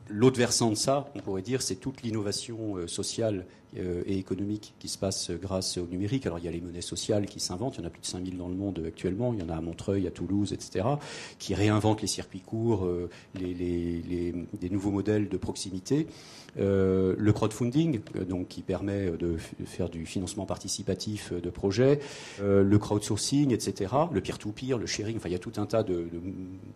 [0.09, 3.45] l'autre versant de ça, on pourrait dire, c'est toute l'innovation sociale
[3.77, 6.25] euh, et économique qui se passe grâce au numérique.
[6.25, 8.07] Alors il y a les monnaies sociales qui s'inventent, il y en a plus de
[8.07, 10.87] 5000 dans le monde actuellement, il y en a à Montreuil, à Toulouse, etc.,
[11.37, 16.07] qui réinventent les circuits courts, euh, les, les, des nouveaux modèles de proximité.
[16.57, 21.99] Euh, le crowdfunding, donc qui permet de faire du financement participatif de projets,
[22.41, 25.93] le crowdsourcing, etc., le peer-to-peer, le sharing, enfin il y a tout un tas de,
[25.93, 26.21] de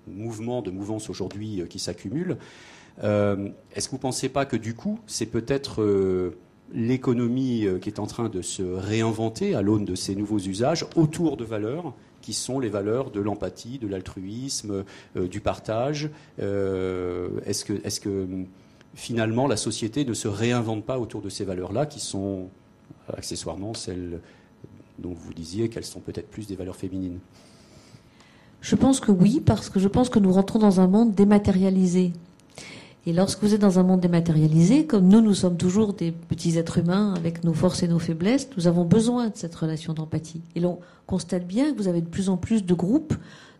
[0.06, 2.38] mouvements, de mouvances aujourd'hui qui s'accumulent.
[3.00, 5.82] Est-ce que vous ne pensez pas que du coup, c'est peut-être
[6.74, 10.86] l'économie euh, qui est en train de se réinventer à l'aune de ces nouveaux usages
[10.96, 14.84] autour de valeurs qui sont les valeurs de l'empathie, de l'altruisme,
[15.18, 16.10] euh, du partage.
[16.40, 18.28] Euh, est-ce que, que
[18.96, 22.50] finalement la société ne se réinvente pas autour de ces valeurs-là qui sont
[23.12, 24.22] accessoirement celles
[25.00, 27.20] dont vous disiez qu'elles sont peut-être plus des valeurs féminines?
[28.62, 32.14] Je pense que oui, parce que je pense que nous rentrons dans un monde dématérialisé.
[33.06, 36.58] Et lorsque vous êtes dans un monde dématérialisé, comme nous, nous sommes toujours des petits
[36.58, 40.42] êtres humains avec nos forces et nos faiblesses, nous avons besoin de cette relation d'empathie.
[40.56, 43.14] Et l'on constate bien que vous avez de plus en plus de groupes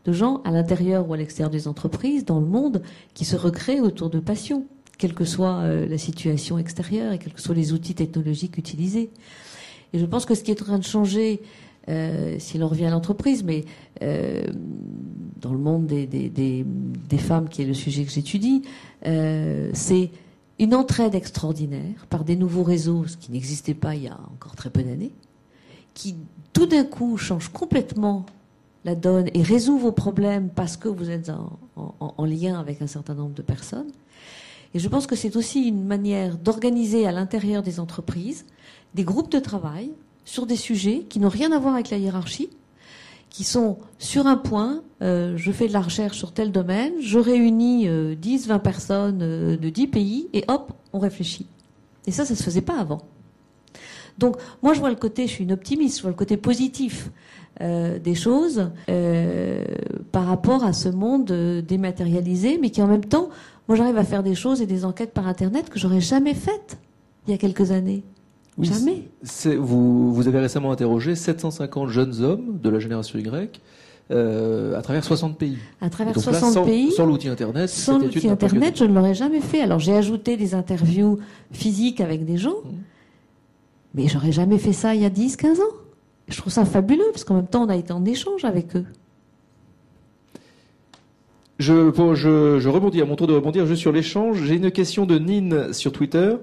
[0.06, 2.82] de gens à l'intérieur ou à l'extérieur des entreprises, dans le monde,
[3.14, 4.66] qui se recréent autour de passions,
[4.98, 9.12] quelle que soit euh, la situation extérieure et quels que soient les outils technologiques utilisés.
[9.92, 11.42] Et je pense que ce qui est en train de changer,
[11.90, 13.66] euh, si l'on revient à l'entreprise, mais
[14.02, 14.46] euh,
[15.42, 16.66] dans le monde des,
[17.18, 18.64] femmes, qui est le sujet que j'étudie,
[19.06, 20.12] euh, c'est
[20.60, 24.56] une entraide extraordinaire par des nouveaux réseaux, ce qui n'existait pas il y a encore
[24.56, 25.12] très peu d'années,
[25.94, 26.16] qui
[26.54, 28.26] tout d'un coup change complètement
[28.86, 31.32] la donne et résout vos problèmes parce que vous êtes
[31.76, 33.92] en lien avec un certain nombre de personnes.
[34.74, 38.46] Et je pense que c'est aussi une manière d'organiser à l'intérieur des entreprises
[38.94, 39.92] des groupes de travail
[40.26, 42.50] sur des sujets qui n'ont rien à voir avec la hiérarchie,
[43.34, 47.18] qui sont sur un point, euh, je fais de la recherche sur tel domaine, je
[47.18, 51.48] réunis 10, euh, 20 personnes euh, de 10 pays et hop, on réfléchit.
[52.06, 53.02] Et ça, ça se faisait pas avant.
[54.20, 57.10] Donc, moi, je vois le côté, je suis une optimiste, je vois le côté positif
[57.60, 58.72] des choses
[60.12, 61.32] par rapport à ce monde
[61.66, 63.30] dématérialisé, mais qui en même temps,
[63.68, 66.78] moi, j'arrive à faire des choses et des enquêtes par Internet que j'aurais jamais faites
[67.28, 68.04] il y a quelques années
[68.58, 69.10] Oui, Jamais.
[69.58, 73.60] Vous, vous avez récemment interrogé 750 jeunes hommes de la génération Y
[74.12, 75.58] euh, à travers 60 pays.
[75.82, 78.94] À travers Donc là, 60 sans, pays, sans l'outil Internet, sans l'outil Internet, je ne
[78.94, 79.62] l'aurais jamais fait.
[79.62, 81.20] Alors j'ai ajouté des interviews
[81.52, 82.72] physiques avec des gens, Mhm.
[83.96, 85.64] mais j'aurais jamais fait ça il y a 10, 15 ans.
[86.28, 88.86] Je trouve ça fabuleux, parce qu'en même temps, on a été en échange avec eux.
[91.60, 91.92] Je,
[92.60, 94.44] je rebondis à mon tour de rebondir juste sur l'échange.
[94.44, 96.36] J'ai une question de Nine sur Twitter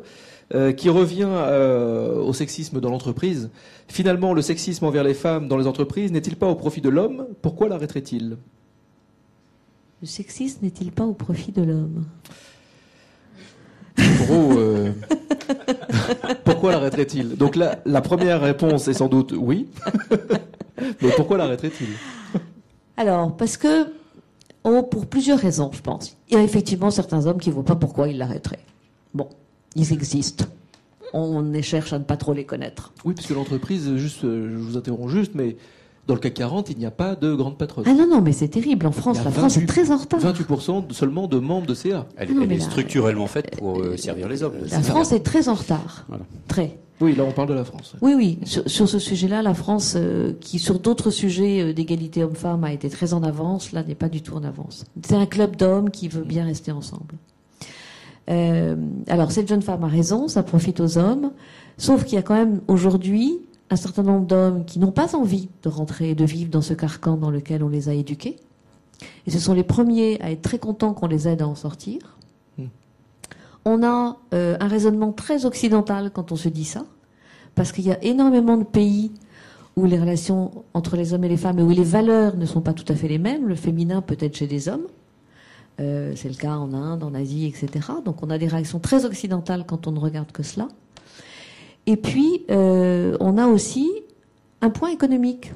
[0.53, 3.51] euh, qui revient euh, au sexisme dans l'entreprise.
[3.87, 7.29] Finalement, le sexisme envers les femmes dans les entreprises n'est-il pas au profit de l'homme?
[7.41, 8.37] Pourquoi l'arrêterait-il?
[10.01, 12.05] Le sexisme n'est-il pas au profit de l'homme?
[13.97, 14.93] Gros, euh,
[16.45, 17.37] pourquoi l'arrêterait-il?
[17.37, 19.69] Donc là, la première réponse est sans doute oui.
[21.01, 21.91] Mais pourquoi l'arrêterait-il?
[22.97, 23.87] Alors, parce que,
[24.65, 26.17] oh, pour plusieurs raisons, je pense.
[26.29, 28.65] Il y a effectivement certains hommes qui ne voient pas pourquoi ils l'arrêteraient.
[29.15, 29.29] Bon,
[29.77, 30.45] ils existent.
[31.13, 32.93] On cherche à ne pas trop les connaître.
[33.05, 35.57] Oui, puisque l'entreprise, juste, euh, je vous interromps juste, mais
[36.07, 37.85] dans le CAC 40, il n'y a pas de grande patronne.
[37.89, 38.87] Ah non, non, mais c'est terrible.
[38.87, 40.21] En France, la France 28 est très en retard.
[40.21, 42.07] 28% de- seulement de membres de CA.
[42.17, 44.55] Elle, non, elle mais est là, structurellement faite pour euh, servir les hommes.
[44.71, 46.05] La France est très en retard.
[46.09, 46.25] Voilà.
[46.47, 46.79] Très.
[47.01, 47.95] Oui, là on parle de la France.
[48.03, 48.39] Oui, oui.
[48.45, 52.73] Sur, sur ce sujet-là, la France, euh, qui sur d'autres sujets euh, d'égalité homme-femme a
[52.73, 54.85] été très en avance, là n'est pas du tout en avance.
[55.05, 57.15] C'est un club d'hommes qui veut bien rester ensemble.
[58.29, 58.77] Euh,
[59.09, 61.33] alors cette jeune femme a raison, ça profite aux hommes,
[61.79, 65.49] sauf qu'il y a quand même aujourd'hui un certain nombre d'hommes qui n'ont pas envie
[65.63, 68.37] de rentrer et de vivre dans ce carcan dans lequel on les a éduqués.
[69.27, 72.17] Et ce sont les premiers à être très contents qu'on les aide à en sortir.
[72.59, 72.67] Hmm.
[73.65, 76.85] On a euh, un raisonnement très occidental quand on se dit ça,
[77.55, 79.13] parce qu'il y a énormément de pays
[79.77, 82.61] où les relations entre les hommes et les femmes et où les valeurs ne sont
[82.61, 83.47] pas tout à fait les mêmes.
[83.47, 84.87] Le féminin peut être chez des hommes.
[85.81, 87.89] Euh, c'est le cas en Inde, en Asie, etc.
[88.05, 90.69] Donc on a des réactions très occidentales quand on ne regarde que cela.
[91.87, 93.91] Et puis, euh, on a aussi
[94.61, 95.53] un point économique.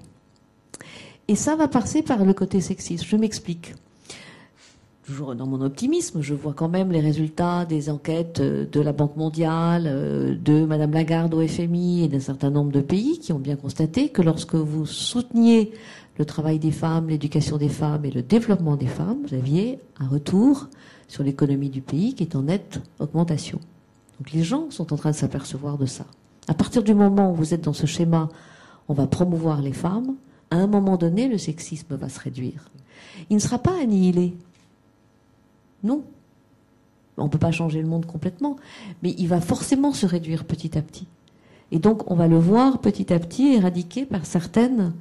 [1.28, 3.04] Et ça va passer par le côté sexiste.
[3.04, 3.74] Je m'explique.
[5.04, 8.92] Toujours dans mon optimisme, je vois quand même les résultats des enquêtes euh, de la
[8.92, 13.38] Banque mondiale, de Madame Lagarde au FMI et d'un certain nombre de pays qui ont
[13.38, 15.72] bien constaté que lorsque vous souteniez
[16.16, 20.07] le travail des femmes, l'éducation des femmes et le développement des femmes, vous aviez un
[20.07, 20.68] retour
[21.09, 23.59] sur l'économie du pays qui est en nette augmentation.
[24.18, 26.07] Donc les gens sont en train de s'apercevoir de ça.
[26.46, 28.29] À partir du moment où vous êtes dans ce schéma,
[28.88, 30.14] on va promouvoir les femmes,
[30.50, 32.70] à un moment donné, le sexisme va se réduire.
[33.31, 34.37] Il ne sera pas annihilé.
[35.83, 36.05] Non.
[37.16, 38.57] On ne peut pas changer le monde complètement,
[39.03, 41.07] mais il va forcément se réduire petit à petit.
[41.72, 44.92] Et donc, on va le voir petit à petit éradiqué par certaines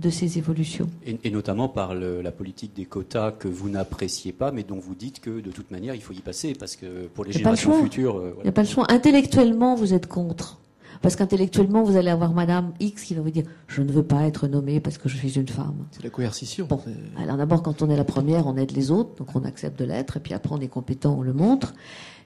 [0.00, 0.88] de ces évolutions.
[1.06, 4.78] Et, et notamment par le- la politique des quotas que vous n'appréciez pas, mais dont
[4.78, 7.38] vous dites que de toute manière il faut y passer parce que pour les le
[7.38, 8.86] générations futures, euh, Il n'y a pas le choix.
[8.90, 10.58] Intellectuellement, vous êtes contre.
[11.02, 14.24] Parce qu'intellectuellement, vous allez avoir Madame X qui va vous dire Je ne veux pas
[14.26, 15.76] être nommée parce que je suis une femme.
[15.92, 16.66] C'est la coercition.
[16.66, 16.80] Bon.
[17.18, 19.86] Alors d'abord, quand on est la première, on aide les autres, donc on accepte de
[19.86, 21.72] l'être, et puis après on est compétent, on le montre.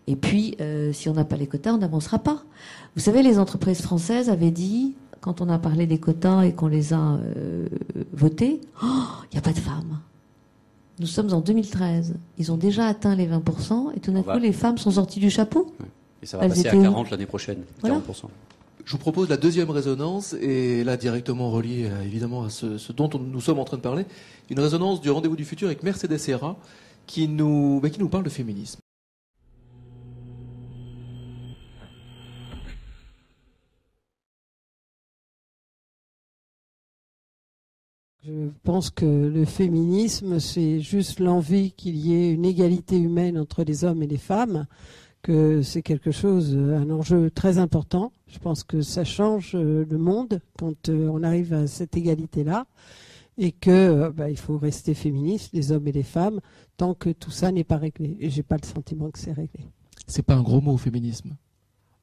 [0.08, 2.42] Et puis, euh, si on n'a pas les quotas, on n'avancera pas.
[2.96, 6.66] Vous savez, les entreprises françaises avaient dit, quand on a parlé des quotas et qu'on
[6.66, 7.66] les a euh,
[8.12, 8.86] votés, Oh,
[9.30, 10.00] il n'y a pas de femmes.
[10.98, 12.14] Nous sommes en 2013.
[12.36, 15.20] Ils ont déjà atteint les 20%, et tout d'un coup, va- les femmes sont sorties
[15.20, 15.72] du chapeau.
[16.22, 17.96] Et ça va Elles passer à étaient où 40 l'année prochaine, Voilà.
[17.96, 18.28] 40%.
[18.84, 22.92] Je vous propose la deuxième résonance, et là directement reliée à, évidemment à ce, ce
[22.92, 24.04] dont on- nous sommes en train de parler,
[24.50, 26.56] une résonance du rendez-vous du futur avec Mercedes Serra,
[27.06, 28.78] qui nous, bah, qui nous parle de féminisme.
[38.26, 43.64] Je pense que le féminisme, c'est juste l'envie qu'il y ait une égalité humaine entre
[43.64, 44.66] les hommes et les femmes,
[45.20, 48.12] que c'est quelque chose, euh, un enjeu très important.
[48.26, 52.66] Je pense que ça change euh, le monde quand euh, on arrive à cette égalité-là,
[53.36, 56.40] et que bah, il faut rester féministe, les hommes et les femmes,
[56.78, 58.16] tant que tout ça n'est pas réglé.
[58.20, 59.66] Et j'ai pas le sentiment que c'est réglé.
[60.06, 61.36] C'est pas un gros mot, féminisme.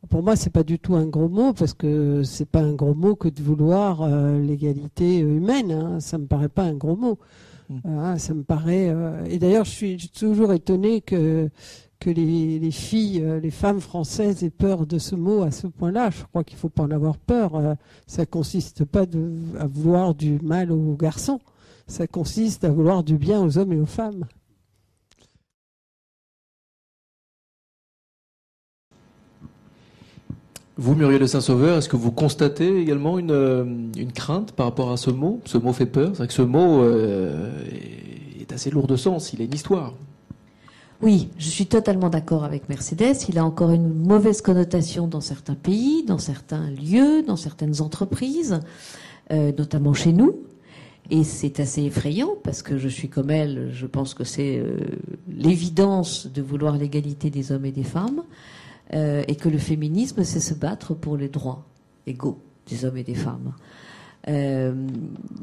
[0.09, 2.95] Pour moi, c'est pas du tout un gros mot parce que c'est pas un gros
[2.95, 5.71] mot que de vouloir euh, l'égalité humaine.
[5.71, 5.99] Hein.
[5.99, 7.19] Ça me paraît pas un gros mot.
[7.69, 7.75] Mm.
[7.85, 8.89] Hein, ça me paraît.
[8.89, 11.49] euh, Et d'ailleurs, je suis toujours étonné que
[11.99, 15.67] que les, les filles, euh, les femmes françaises aient peur de ce mot à ce
[15.67, 16.09] point-là.
[16.09, 17.55] Je crois qu'il faut pas en avoir peur.
[17.55, 17.75] Euh,
[18.07, 21.39] Ça consiste pas de, à vouloir du mal aux garçons.
[21.85, 24.25] Ça consiste à vouloir du bien aux hommes et aux femmes.
[30.77, 33.65] Vous, Muriel de Saint-Sauveur, est-ce que vous constatez également une, euh,
[34.15, 35.41] crainte par rapport à ce mot?
[35.43, 36.12] Ce mot fait peur.
[36.13, 37.51] C'est vrai que ce mot euh,
[38.39, 39.34] est assez lourd de sens.
[39.34, 39.93] Il a une histoire.
[41.01, 43.17] Oui, je suis totalement d'accord avec Mercedes.
[43.27, 48.62] Il a encore une mauvaise connotation dans certains pays, dans certains lieux, dans certaines entreprises,
[49.31, 50.38] euh, notamment chez nous.
[51.10, 54.63] Et c'est assez effrayant parce que je suis comme elle, je pense que c'est
[55.27, 58.21] l'évidence de vouloir l'égalité des hommes et des femmes
[58.93, 61.63] euh, et que le féminisme, c'est se battre pour les droits
[62.08, 63.54] égaux des hommes et des femmes.
[64.27, 64.73] Euh,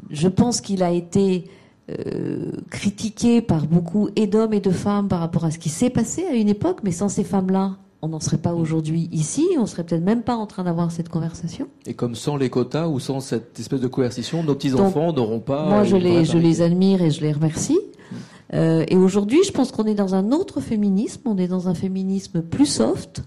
[0.09, 1.45] je pense qu'il a été
[1.89, 5.89] euh, critiqué par beaucoup et d'hommes et de femmes par rapport à ce qui s'est
[5.89, 9.65] passé à une époque, mais sans ces femmes-là, on n'en serait pas aujourd'hui ici, on
[9.65, 11.67] serait peut-être même pas en train d'avoir cette conversation.
[11.85, 15.67] Et comme sans les quotas ou sans cette espèce de coercition, nos petits-enfants n'auront pas...
[15.67, 16.63] Moi, je les, je les parité.
[16.63, 17.79] admire et je les remercie.
[18.53, 21.73] Euh, et aujourd'hui, je pense qu'on est dans un autre féminisme, on est dans un
[21.73, 23.23] féminisme plus soft,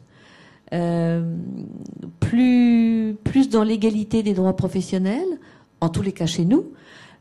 [2.20, 5.38] plus, plus dans l'égalité des droits professionnels,
[5.80, 6.64] en tous les cas chez nous,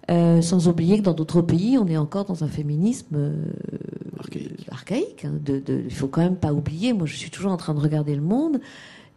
[0.10, 3.44] euh, sans oublier que dans d'autres pays, on est encore dans un féminisme euh,
[4.20, 4.68] Archaïque.
[4.70, 7.58] archaïque, hein, de, de, il faut quand même pas oublier, moi je suis toujours en
[7.58, 8.62] train de regarder le monde,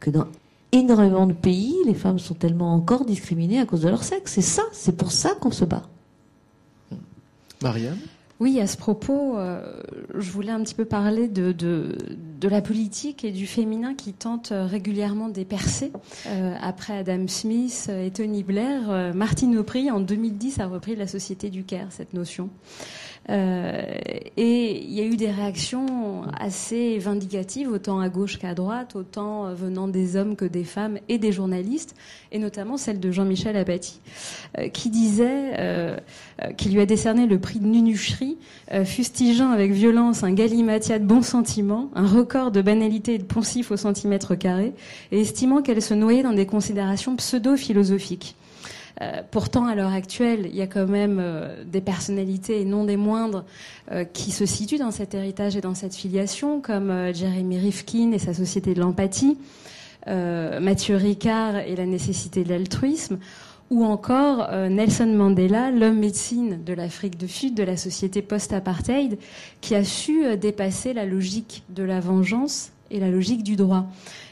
[0.01, 0.27] que dans
[0.73, 4.33] énormément de pays, les femmes sont tellement encore discriminées à cause de leur sexe.
[4.33, 5.83] C'est ça, c'est pour ça qu'on se bat.
[7.63, 7.99] Marianne?
[8.41, 9.81] Oui, à ce propos, euh,
[10.19, 11.97] je voulais un petit peu parler de, de,
[12.45, 15.93] de la politique et du féminin qui tente euh, régulièrement des percées.
[16.27, 21.07] Euh, après Adam Smith et Tony Blair, euh, Martine Aubry, en 2010, a repris la
[21.07, 22.51] société du Caire, cette notion.
[23.31, 23.83] Euh,
[24.37, 29.47] et il y a eu des réactions assez vindicatives, autant à gauche qu'à droite, autant
[29.47, 31.95] euh, venant des hommes que des femmes et des journalistes,
[32.33, 34.01] et notamment celle de Jean-Michel Apathy,
[34.59, 35.25] euh, qui disait
[36.57, 38.37] qu'il lui a décerné le prix de Nunucherie,
[38.85, 43.71] fustigeant avec violence un galimatia de bons sentiments, un record de banalité et de poncif
[43.71, 44.73] au centimètre carré,
[45.13, 48.37] et estimant qu'elle se noyait dans des considérations pseudo-philosophiques.
[49.03, 52.85] Euh, pourtant, à l'heure actuelle, il y a quand même euh, des personnalités, et non
[52.85, 53.45] des moindres,
[53.91, 58.13] euh, qui se situent dans cet héritage et dans cette filiation, comme euh, Jeremy Rifkin
[58.13, 59.39] et sa Société de l'empathie,
[60.07, 63.19] Mathieu Ricard et la nécessité de l'altruisme,
[63.71, 69.17] ou encore Nelson Mandela, l'homme médecine de l'Afrique du Sud, de la société post-apartheid,
[69.63, 73.87] qui a su dépasser la logique de la vengeance et la logique du droit.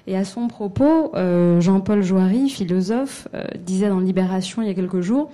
[0.07, 4.75] Et à son propos, euh, Jean-Paul Joary, philosophe, euh, disait dans Libération il y a
[4.75, 5.31] quelques jours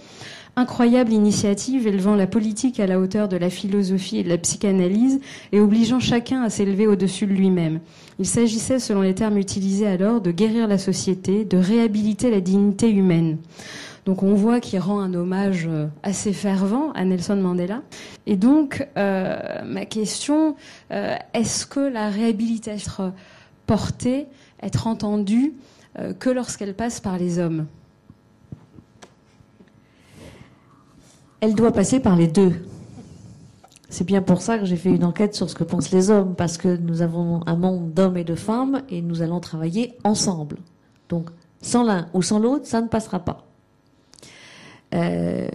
[0.58, 5.20] Incroyable initiative élevant la politique à la hauteur de la philosophie et de la psychanalyse
[5.52, 7.78] et obligeant chacun à s'élever au-dessus de lui-même.
[8.18, 12.90] Il s'agissait, selon les termes utilisés alors, de guérir la société, de réhabiliter la dignité
[12.90, 13.36] humaine.
[14.08, 17.82] Donc on voit qu'il rend un hommage euh, assez fervent à Nelson Mandela.
[18.24, 20.56] Et donc euh, ma question,
[20.92, 23.12] euh, est-ce que la réhabilitation
[23.66, 24.26] portée,
[24.62, 25.52] être entendue,
[26.18, 27.66] que lorsqu'elle passe par les hommes?
[31.40, 32.54] Elle doit passer par les deux.
[33.90, 36.34] C'est bien pour ça que j'ai fait une enquête sur ce que pensent les hommes,
[36.34, 40.56] parce que nous avons un monde d'hommes et de femmes et nous allons travailler ensemble.
[41.10, 41.28] Donc,
[41.60, 43.47] sans l'un ou sans l'autre, ça ne passera pas.
[44.94, 45.48] Euh,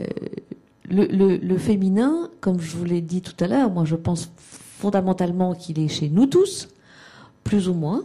[0.89, 4.32] le, le- le féminin, comme je vous l'ai dit tout à l'heure, moi je pense
[4.38, 6.67] fondamentalement qu'il est chez nous tous,
[7.43, 8.04] plus ou moins,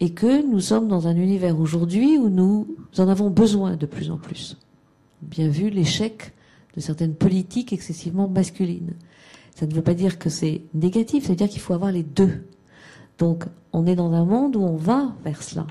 [0.00, 2.66] et que nous sommes dans un univers aujourd'hui où nous
[2.98, 4.56] en avons besoin de plus en plus.
[5.22, 6.32] Bien vu l'échec
[6.76, 8.94] de certaines politiques excessivement masculines.
[9.54, 12.02] Ça ne veut pas dire que c'est négatif, ça veut dire qu'il faut avoir les
[12.02, 12.46] deux.
[13.18, 15.66] Donc, on est dans un monde où on va vers cela.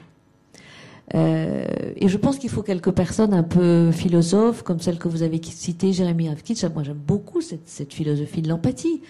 [1.14, 5.24] Euh, et je pense qu'il faut quelques personnes un peu philosophes, comme celle que vous
[5.24, 6.64] avez citée, Jérémy Rafkitch.
[6.66, 9.02] Moi, j'aime beaucoup cette, cette philosophie de l'empathie.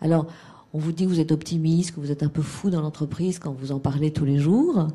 [0.00, 0.26] Alors,
[0.72, 3.38] on vous dit que vous êtes optimiste, que vous êtes un peu fou dans l'entreprise
[3.38, 4.88] quand vous en parlez tous les jours.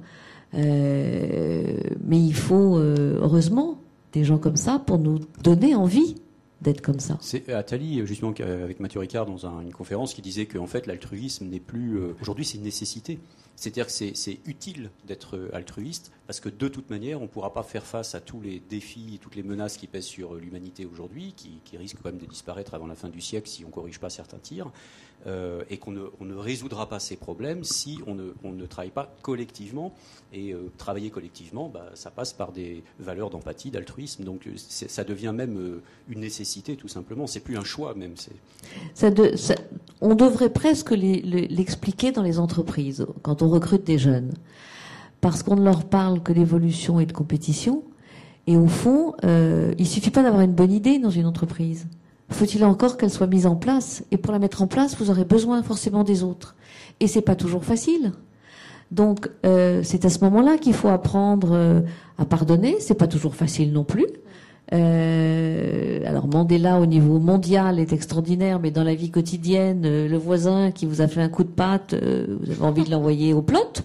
[0.54, 3.80] Euh, mais il faut, euh, heureusement,
[4.14, 6.16] des gens comme ça pour nous donner envie
[6.62, 7.18] d'être comme ça.
[7.22, 10.88] C'est Attali, justement, euh, avec Mathieu Ricard, dans un- une conférence, qui disait qu'en fait,
[10.88, 11.98] l'altruisme n'est plus.
[12.00, 13.20] euh, Aujourd'hui, c'est une nécessité.
[13.58, 17.54] C'est-à-dire que c'est- utile d'être euh, altruiste, parce que de toute manière, on ne pourra
[17.54, 20.86] pas faire face à tous les défis, toutes les menaces qui pèsent sur euh, l'humanité
[20.86, 23.68] aujourd'hui, qui, qui risquent quand même de disparaître avant la fin du siècle si on
[23.70, 24.72] ne corrige pas certains tirs,
[25.28, 29.94] euh, et qu'on ne, résoudra pas ces problèmes si on ne, travaille pas collectivement.
[30.34, 34.24] Et euh, travailler collectivement, bah, ça passe par des valeurs d'empathie, d'altruisme.
[34.24, 37.28] Donc euh, ça devient même une nécessité, tout simplement.
[37.28, 38.16] C'est plus un choix, même.
[40.02, 44.34] On devrait presque l'expliquer dans les entreprises quand on recrute des jeunes,
[45.22, 47.84] parce qu'on ne leur parle que d'évolution et de compétition.
[48.48, 51.88] Et au fond, euh, il suffit pas d'avoir une bonne idée dans une entreprise.
[52.30, 55.26] Faut-il encore qu'elle soit mise en place Et pour la mettre en place, vous aurez
[55.26, 56.56] besoin forcément des autres.
[57.00, 58.14] Et c'est pas toujours facile.
[58.92, 61.82] Donc euh, c'est à ce moment-là qu'il faut apprendre euh,
[62.18, 62.78] à pardonner.
[62.80, 64.08] C'est pas toujours facile non plus.
[64.74, 70.72] Euh, alors Mandela au niveau mondial est extraordinaire, mais dans la vie quotidienne, le voisin
[70.72, 73.84] qui vous a fait un coup de patte, vous avez envie de l'envoyer au plot.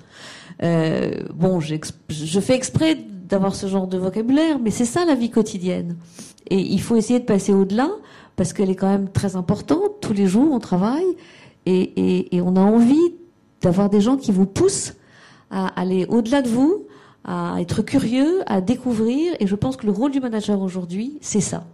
[1.35, 2.97] Bon, je fais exprès
[3.29, 5.97] d'avoir ce genre de vocabulaire, mais c'est ça la vie quotidienne.
[6.49, 7.91] Et il faut essayer de passer au-delà,
[8.41, 10.01] parce qu'elle est quand même très importante.
[10.01, 11.05] Tous les jours, on travaille,
[11.67, 13.13] et, on a envie
[13.61, 14.95] d'avoir des gens qui vous poussent
[15.51, 16.87] à aller au-delà de vous,
[17.23, 19.35] à être curieux, à découvrir.
[19.41, 21.67] Et je pense que le rôle du manager aujourd'hui, c'est ça.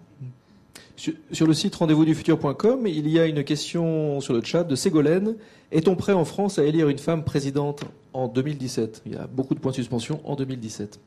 [0.97, 5.37] Sur, le site rendez-vous-du-futur.com, il y a une question sur le chat de Ségolène.
[5.71, 9.55] Est-on prêt en France à élire une femme présidente en 2017 Il y a beaucoup
[9.55, 10.99] de points de suspension en 2017.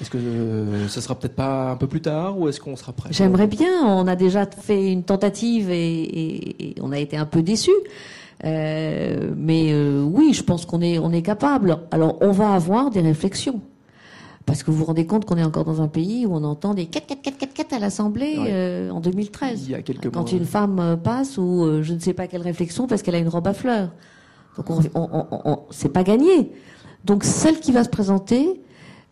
[0.00, 2.92] Est-ce que euh, ça sera peut-être pas un peu plus tard ou est-ce qu'on sera
[2.92, 3.84] prêt J'aimerais bien.
[3.84, 7.70] On a déjà fait une tentative et, et on a été un peu déçus.
[8.44, 11.78] Euh, mais euh, oui, je pense qu'on est, on est capable.
[11.90, 13.60] Alors, on va avoir des réflexions.
[14.46, 16.74] Parce que vous vous rendez compte qu'on est encore dans un pays où on entend
[16.74, 19.64] des 4 4 4 4 4 à l'Assemblée euh, en 2013.
[19.66, 22.86] Il y a quelques Quand une femme passe ou je ne sais pas quelle réflexion
[22.86, 23.90] parce qu'elle a une robe à fleurs.
[24.56, 26.50] Donc, on, on, on, c'est pas gagné.
[27.04, 28.60] Donc, celle qui va se présenter,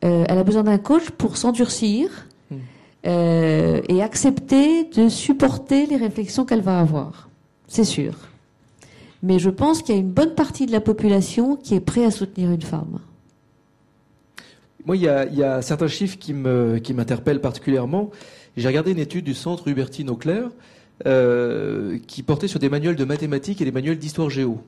[0.02, 2.56] elle a besoin d'un coach pour s'endurcir hmm.
[3.04, 7.28] et accepter de supporter les réflexions qu'elle va avoir.
[7.66, 8.14] C'est sûr.
[9.22, 12.04] Mais je pense qu'il y a une bonne partie de la population qui est prêt
[12.04, 13.00] à soutenir une femme.
[14.86, 18.10] Moi, il y a, certains chiffres qui m'interpellent particulièrement.
[18.56, 20.48] J'ai regardé une étude du centre Hubertine Auclair
[21.06, 24.58] euh, qui portait sur des manuels de mathématiques et des manuels d'histoire géo.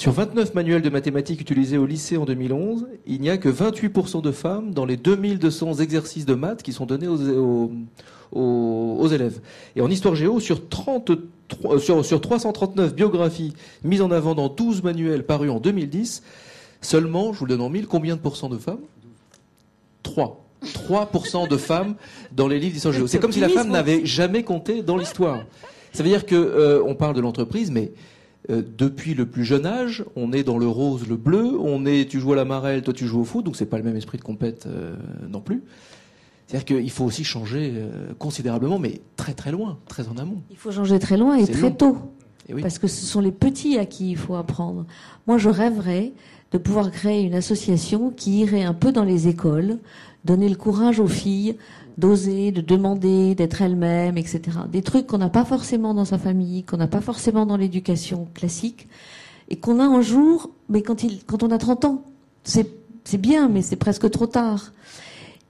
[0.00, 4.22] Sur 29 manuels de mathématiques utilisés au lycée en 2011, il n'y a que 28%
[4.22, 7.70] de femmes dans les 2200 exercices de maths qui sont donnés aux,
[8.32, 9.42] aux élèves.
[9.76, 13.52] Et en histoire géo, sur 30 euh, sur, sur 339 biographies
[13.84, 16.22] mises en avant dans 12 manuels parus en 2010,
[16.80, 18.80] seulement, je vous le donne en mille, combien de pourcents de femmes?
[20.02, 20.42] 3.
[20.64, 21.94] 3% de femmes
[22.32, 23.06] dans les livres d'histoire géo.
[23.06, 25.44] C'est comme si la femme n'avait jamais compté dans l'histoire.
[25.92, 27.92] Ça veut dire que euh, on parle de l'entreprise, mais
[28.48, 32.08] euh, depuis le plus jeune âge, on est dans le rose, le bleu, on est,
[32.08, 33.96] tu joues à la marelle, toi tu joues au foot, donc c'est pas le même
[33.96, 34.66] esprit de compète
[35.28, 35.62] non plus.
[36.50, 40.42] C'est-à-dire qu'il faut aussi changer euh, considérablement, mais très très loin, très en amont.
[40.50, 41.96] Il faut changer très loin et très tôt.
[42.48, 44.84] Eh Parce que ce sont les petits à qui il faut apprendre.
[45.28, 46.12] Moi, je rêverais
[46.50, 49.78] de pouvoir créer une association qui irait un peu dans les écoles,
[50.24, 51.56] donner le courage aux filles
[51.98, 54.40] d'oser, de demander, d'être elles-mêmes, etc.
[54.72, 58.26] Des trucs qu'on n'a pas forcément dans sa famille, qu'on n'a pas forcément dans l'éducation
[58.32, 58.88] classique,
[59.50, 62.04] et qu'on a un jour, mais quand, il, quand on a 30 ans.
[62.44, 64.72] C'est bien, mais c'est presque trop tard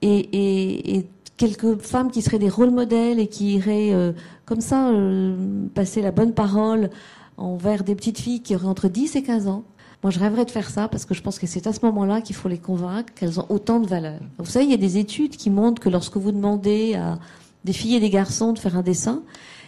[0.01, 1.05] et,
[1.37, 4.11] quelques femmes qui seraient des rôles modèles et qui iraient euh,
[4.45, 6.91] comme ça euh, passer la bonne parole
[7.37, 9.63] envers des petites filles qui auraient entre 10 et 15 ans.
[10.03, 12.21] Moi, je rêverais de faire ça parce que je pense que c'est à ce moment-là
[12.21, 14.19] qu'il faut les convaincre qu'elles ont autant de valeur.
[14.39, 17.19] Vous savez, il y a des études qui montrent que lorsque vous demandez à
[17.65, 19.21] des filles et des garçons de faire un dessin,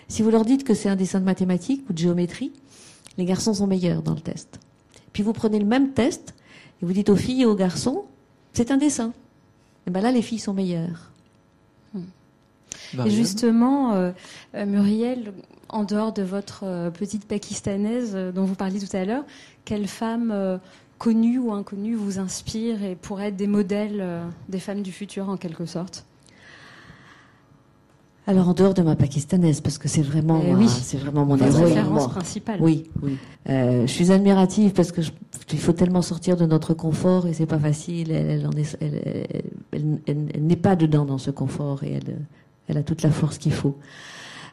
[0.08, 2.52] si vous leur dites que c'est un dessin de mathématiques ou de géométrie,
[3.18, 4.60] les garçons sont meilleurs dans le test.
[5.14, 6.34] Puis vous prenez le même test
[6.82, 8.06] et vous dites aux filles et aux garçons,
[8.54, 9.14] c'est un dessin
[9.86, 11.12] et eh ben là, les filles sont meilleures.
[13.06, 14.12] Et justement, euh,
[14.56, 15.34] euh, Muriel,
[15.74, 19.24] en dehors de votre euh, petite pakistanaise dont vous parliez tout à l'heure,
[19.65, 20.59] quelle femme
[20.97, 24.05] connue ou inconnue vous inspire et pourrait être des modèles
[24.49, 26.05] des femmes du futur en quelque sorte?
[28.26, 30.69] Alors en dehors de ma pakistanaise, parce que c'est vraiment, eh oui.
[30.69, 32.57] c'est vraiment mon référence principale.
[32.61, 33.17] Oui, oui.
[33.49, 35.01] Euh, je suis admirative parce que
[35.51, 38.11] il faut tellement sortir de notre confort et c'est pas facile.
[38.11, 38.49] Elle,
[39.74, 42.17] elle, n'est pas dedans dans ce confort et elle,
[42.69, 43.78] elle a toute la force qu'il faut.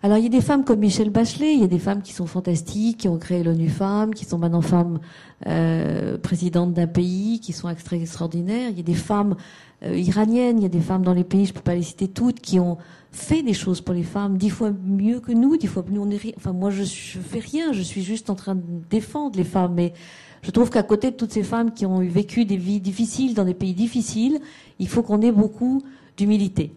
[0.03, 2.15] Alors il y a des femmes comme Michelle Bachelet, il y a des femmes qui
[2.15, 4.99] sont fantastiques, qui ont créé l'ONU Femmes, qui sont maintenant femmes
[5.47, 8.71] euh, présidentes d'un pays, qui sont extraordinaires.
[8.71, 9.37] Il y a des femmes
[9.83, 12.09] euh, iraniennes, il y a des femmes dans les pays, je peux pas les citer
[12.09, 12.79] toutes, qui ont
[13.13, 16.11] fait des choses pour les femmes, dix fois mieux que nous, dix fois nous on
[16.11, 19.45] est Enfin moi je, je fais rien, je suis juste en train de défendre les
[19.45, 19.93] femmes, mais
[20.41, 23.45] je trouve qu'à côté de toutes ces femmes qui ont vécu des vies difficiles dans
[23.45, 24.41] des pays difficiles,
[24.79, 25.83] il faut qu'on ait beaucoup
[26.17, 26.73] d'humilité.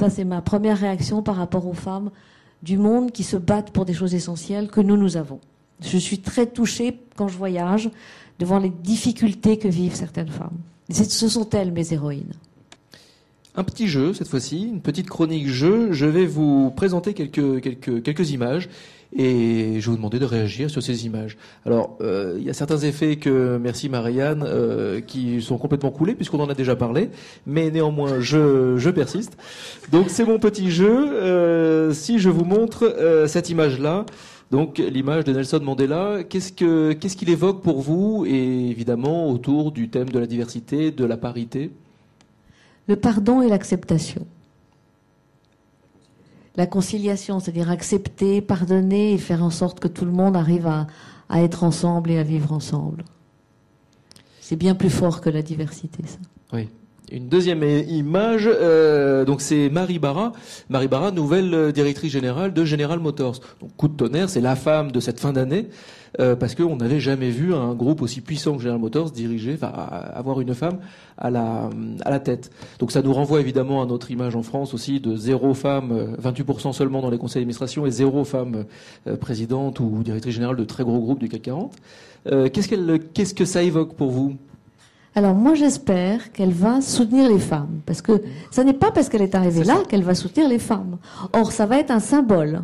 [0.00, 2.10] Ça c'est ma première réaction par rapport aux femmes
[2.64, 5.38] du monde qui se battent pour des choses essentielles que nous nous avons.
[5.80, 7.90] Je suis très touchée quand je voyage
[8.38, 10.58] devant les difficultés que vivent certaines femmes.
[10.90, 12.32] Ce sont elles mes héroïnes.
[13.54, 15.92] Un petit jeu cette fois-ci, une petite chronique jeu.
[15.92, 18.68] Je vais vous présenter quelques, quelques, quelques images
[19.16, 21.36] et je vais vous demander de réagir sur ces images.
[21.64, 26.14] Alors, euh, il y a certains effets que, merci Marianne, euh, qui sont complètement coulés
[26.14, 27.10] puisqu'on en a déjà parlé,
[27.46, 29.36] mais néanmoins, je, je persiste.
[29.92, 31.12] Donc, c'est mon petit jeu.
[31.14, 34.04] Euh, si je vous montre euh, cette image-là,
[34.50, 39.72] donc l'image de Nelson Mandela, qu'est-ce que qu'est-ce qu'il évoque pour vous et évidemment autour
[39.72, 41.70] du thème de la diversité, de la parité?
[42.86, 44.26] Le pardon et l'acceptation.
[46.56, 50.86] La conciliation, c'est-à-dire accepter, pardonner et faire en sorte que tout le monde arrive à,
[51.36, 53.04] être ensemble et à vivre ensemble.
[54.40, 56.18] C'est bien plus fort que la diversité, ça.
[56.52, 56.68] Oui.
[57.10, 60.32] Une deuxième image, euh, donc c'est Marie Barra.
[60.70, 63.40] Marie Barra, nouvelle euh, directrice générale de General Motors.
[63.60, 65.68] Donc coup de tonnerre, c'est la femme de cette fin d'année,
[66.20, 69.68] euh, parce qu'on n'avait jamais vu un groupe aussi puissant que General Motors diriger, enfin
[69.68, 70.78] avoir une femme
[71.18, 71.70] à la
[72.04, 72.50] à la tête.
[72.78, 76.72] Donc ça nous renvoie évidemment à notre image en France aussi de zéro femme, 28%
[76.72, 78.64] seulement dans les conseils d'administration et zéro femme
[79.20, 81.72] présidente ou directrice générale de très gros groupes du CAC 40.
[82.52, 84.36] qu'est-ce qu'elle, qu'est-ce que ça évoque pour vous?
[85.16, 89.22] Alors moi j'espère qu'elle va soutenir les femmes, parce que ce n'est pas parce qu'elle
[89.22, 90.98] est arrivée là qu'elle va soutenir les femmes.
[91.32, 92.62] Or ça va être un symbole.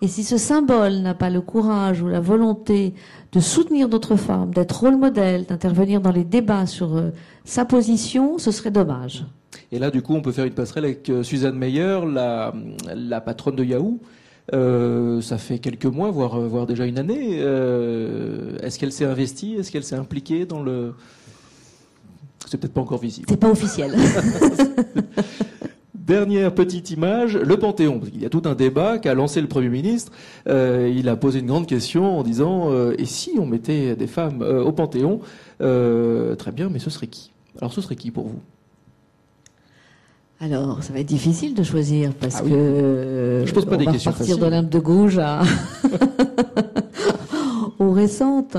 [0.00, 2.94] Et si ce symbole n'a pas le courage ou la volonté
[3.32, 7.10] de soutenir d'autres femmes, d'être rôle modèle, d'intervenir dans les débats sur euh,
[7.44, 9.24] sa position, ce serait dommage.
[9.72, 12.54] Et là, du coup, on peut faire une passerelle avec euh, Suzanne Meyer, la,
[12.94, 13.98] la patronne de Yahoo.
[14.54, 17.38] Euh, ça fait quelques mois, voire, voire déjà une année.
[17.38, 19.56] Est-ce qu'elle s'est investie?
[19.56, 20.94] Est-ce qu'elle s'est impliquée dans le
[22.46, 23.26] c'est peut-être pas encore visible.
[23.28, 23.94] C'est pas officiel.
[26.08, 28.00] Dernière petite image, le Panthéon.
[28.14, 30.10] Il y a tout un débat qu'a lancé le Premier ministre.
[30.48, 34.06] Euh, il a posé une grande question en disant euh, et si on mettait des
[34.06, 35.20] femmes euh, au Panthéon
[35.58, 37.30] Très bien, mais ce serait qui?
[37.60, 38.40] Alors ce serait qui pour vous?
[40.40, 43.84] Alors, ça va être difficile de choisir parce ah que je pose pas on des
[43.84, 45.42] va questions partir de l'Inde de gauche à
[47.78, 48.56] aux récentes.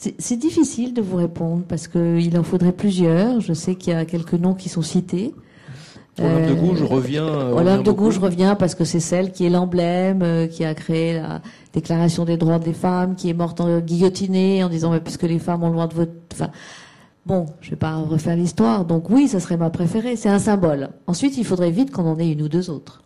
[0.00, 3.40] C'est difficile de vous répondre parce qu'il en faudrait plusieurs.
[3.40, 5.34] Je sais qu'il y a quelques noms qui sont cités.
[6.20, 7.26] Olympe de Gouges revient.
[7.28, 10.74] Euh, Olympe de Gouges revient parce que c'est celle qui est l'emblème, euh, qui a
[10.74, 11.42] créé la
[11.72, 15.64] Déclaration des droits des femmes, qui est morte en guillotinée en disant puisque les femmes
[15.64, 16.10] ont le droit de vote.
[16.32, 16.50] Enfin,
[17.26, 18.84] bon, je vais pas refaire l'histoire.
[18.84, 20.14] Donc oui, ça serait ma préférée.
[20.14, 20.90] C'est un symbole.
[21.08, 23.02] Ensuite, il faudrait vite qu'on en ait une ou deux autres.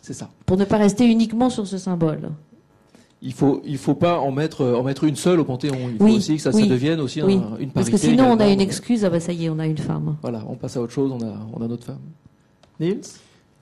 [0.00, 0.30] C'est ça.
[0.44, 2.30] Pour ne pas rester uniquement sur ce symbole
[3.22, 5.90] il faut il faut pas en mettre en mettre une seule au Panthéon.
[5.90, 7.70] Il faut aussi que ça, devienne aussi une parité.
[7.74, 9.04] Parce que sinon on a une excuse.
[9.04, 10.16] Ah bah ça y est, on a une femme.
[10.22, 11.12] Voilà, on passe à autre chose.
[11.12, 12.00] On a on a notre femme.
[12.78, 13.00] Niels.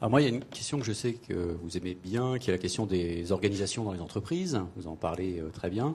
[0.05, 2.51] Alors moi, il y a une question que je sais que vous aimez bien, qui
[2.51, 4.61] est la question des organisations dans les entreprises.
[4.77, 5.95] Vous en parlez euh, très bien.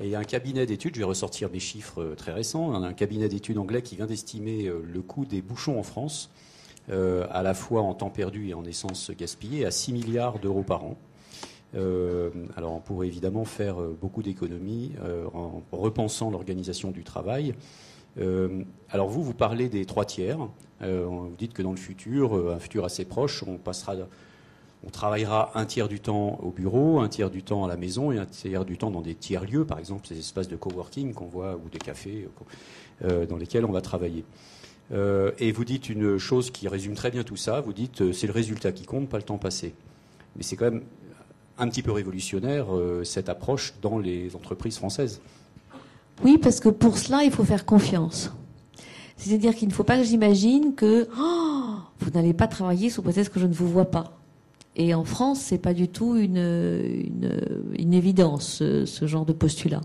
[0.00, 2.74] Et il y a un cabinet d'études, je vais ressortir mes chiffres euh, très récents,
[2.74, 6.30] un cabinet d'études anglais qui vient d'estimer euh, le coût des bouchons en France,
[6.90, 10.84] à la fois en temps perdu et en essence gaspillée, à 6 milliards d'euros par
[10.84, 10.96] an.
[11.74, 17.54] Euh, alors on pourrait évidemment faire euh, beaucoup d'économies euh, en repensant l'organisation du travail.
[18.90, 20.38] alors vous, vous parlez des trois tiers.
[20.80, 23.96] vous dites que dans le futur, un futur assez proche, on passera
[24.86, 28.12] on travaillera un tiers du temps au bureau, un tiers du temps à la maison
[28.12, 31.12] et un tiers du temps dans des tiers lieux, par exemple ces espaces de coworking
[31.12, 32.28] qu'on voit ou des cafés
[33.00, 34.24] dans lesquels on va travailler.
[34.92, 37.60] et vous dites une chose qui résume très bien tout ça.
[37.62, 39.74] Vous dites c'est le résultat qui compte, pas le temps passé.
[40.36, 40.82] Mais c'est quand même
[41.58, 45.20] un petit peu révolutionnaire euh, cette approche dans les entreprises françaises.
[46.22, 48.32] Oui, parce que pour cela, il faut faire confiance.
[49.16, 53.32] C'est-à-dire qu'il ne faut pas que j'imagine que oh, vous n'allez pas travailler sous prétexte
[53.32, 54.18] que je ne vous vois pas.
[54.76, 56.36] Et en France, c'est pas du tout une,
[57.78, 59.80] une, évidence, ce, genre de postulat.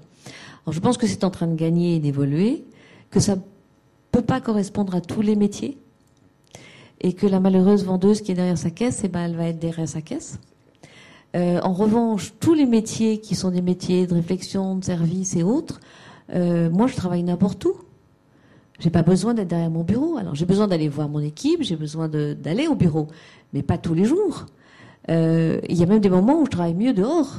[0.66, 2.66] Alors, je pense que c'est en train de gagner et d'évoluer,
[3.12, 3.38] que ça
[4.12, 5.78] peut pas correspondre à tous les métiers,
[7.02, 9.60] et que la malheureuse vendeuse qui est derrière sa caisse, eh ben, elle va être
[9.60, 10.40] derrière sa caisse.
[11.36, 15.44] Euh, en revanche, tous les métiers qui sont des métiers de réflexion, de service et
[15.44, 15.80] autres,
[16.34, 17.74] euh, moi je travaille n'importe où.
[18.80, 20.18] J'ai pas besoin d'être derrière mon bureau.
[20.18, 23.08] Alors j'ai besoin d'aller voir mon équipe, j'ai besoin d'aller au bureau,
[23.54, 24.46] mais pas tous les jours.
[25.10, 27.36] Euh, il y a même des moments où je travaille mieux dehors.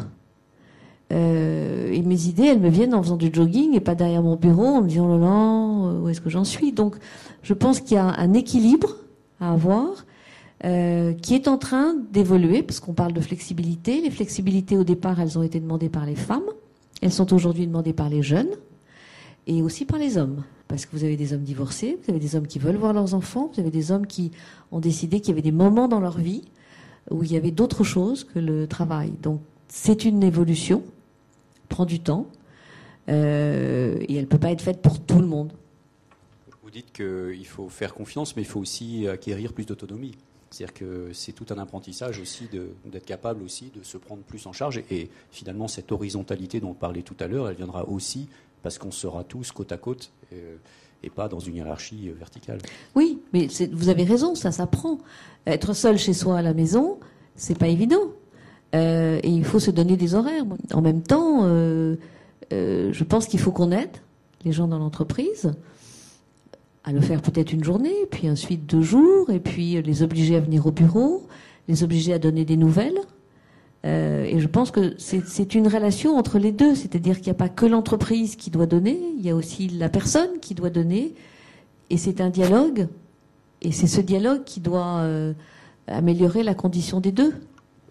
[1.10, 4.66] et mes idées, elles me viennent en faisant du jogging et pas derrière mon bureau
[4.66, 6.72] en me disant oh où est-ce que j'en suis?
[6.72, 6.96] Donc
[7.42, 8.96] je pense qu'il y a un équilibre
[9.40, 10.04] à avoir
[10.64, 14.00] euh, qui est en train d'évoluer, parce qu'on parle de flexibilité.
[14.00, 16.44] Les flexibilités, au départ, elles ont été demandées par les femmes.
[17.00, 18.50] Elles sont aujourd'hui demandées par les jeunes
[19.46, 20.44] et aussi par les hommes.
[20.68, 23.14] Parce que vous avez des hommes divorcés, vous avez des hommes qui veulent voir leurs
[23.14, 24.30] enfants, vous avez des hommes qui
[24.70, 26.44] ont décidé qu'il y avait des moments dans leur vie
[27.10, 29.12] où il y avait d'autres choses que le travail.
[29.22, 30.84] Donc c'est une évolution,
[31.68, 32.26] prend du temps,
[33.08, 35.52] euh, et elle ne peut pas être faite pour tout le monde.
[36.62, 40.12] Vous dites qu'il faut faire confiance, mais il faut aussi acquérir plus d'autonomie.
[40.50, 42.48] C'est-à-dire que c'est tout un apprentissage aussi
[42.84, 44.82] d'être capable aussi de se prendre plus en charge.
[44.90, 48.28] Et, finalement, cette horizontalité dont on parlait tout à l'heure, elle viendra aussi
[48.62, 50.56] parce qu'on sera tous côte à côte euh,
[51.02, 52.58] et pas dans une hiérarchie euh, verticale.
[52.96, 54.98] Oui, mais vous avez raison, ça s'apprend.
[55.46, 56.98] Être seul chez soi à la maison,
[57.36, 58.10] c'est pas évident.
[58.74, 60.44] Euh, et il faut se donner des horaires.
[60.72, 61.44] En même temps,
[62.50, 63.96] je pense qu'il faut qu'on aide
[64.44, 65.52] les gens dans l'entreprise
[66.84, 70.40] à le faire peut-être une journée, puis ensuite deux jours, et puis les obliger à
[70.40, 71.26] venir au bureau,
[71.68, 72.98] les obliger à donner des nouvelles.
[73.84, 77.34] Euh, et je pense que c'est une relation entre les deux, c'est-à-dire qu'il n'y a
[77.34, 81.14] pas que l'entreprise qui doit donner, il y a aussi la personne qui doit donner,
[81.88, 82.88] et c'est un dialogue,
[83.62, 85.32] et c'est ce dialogue qui doit euh,
[85.86, 87.34] améliorer la condition des deux.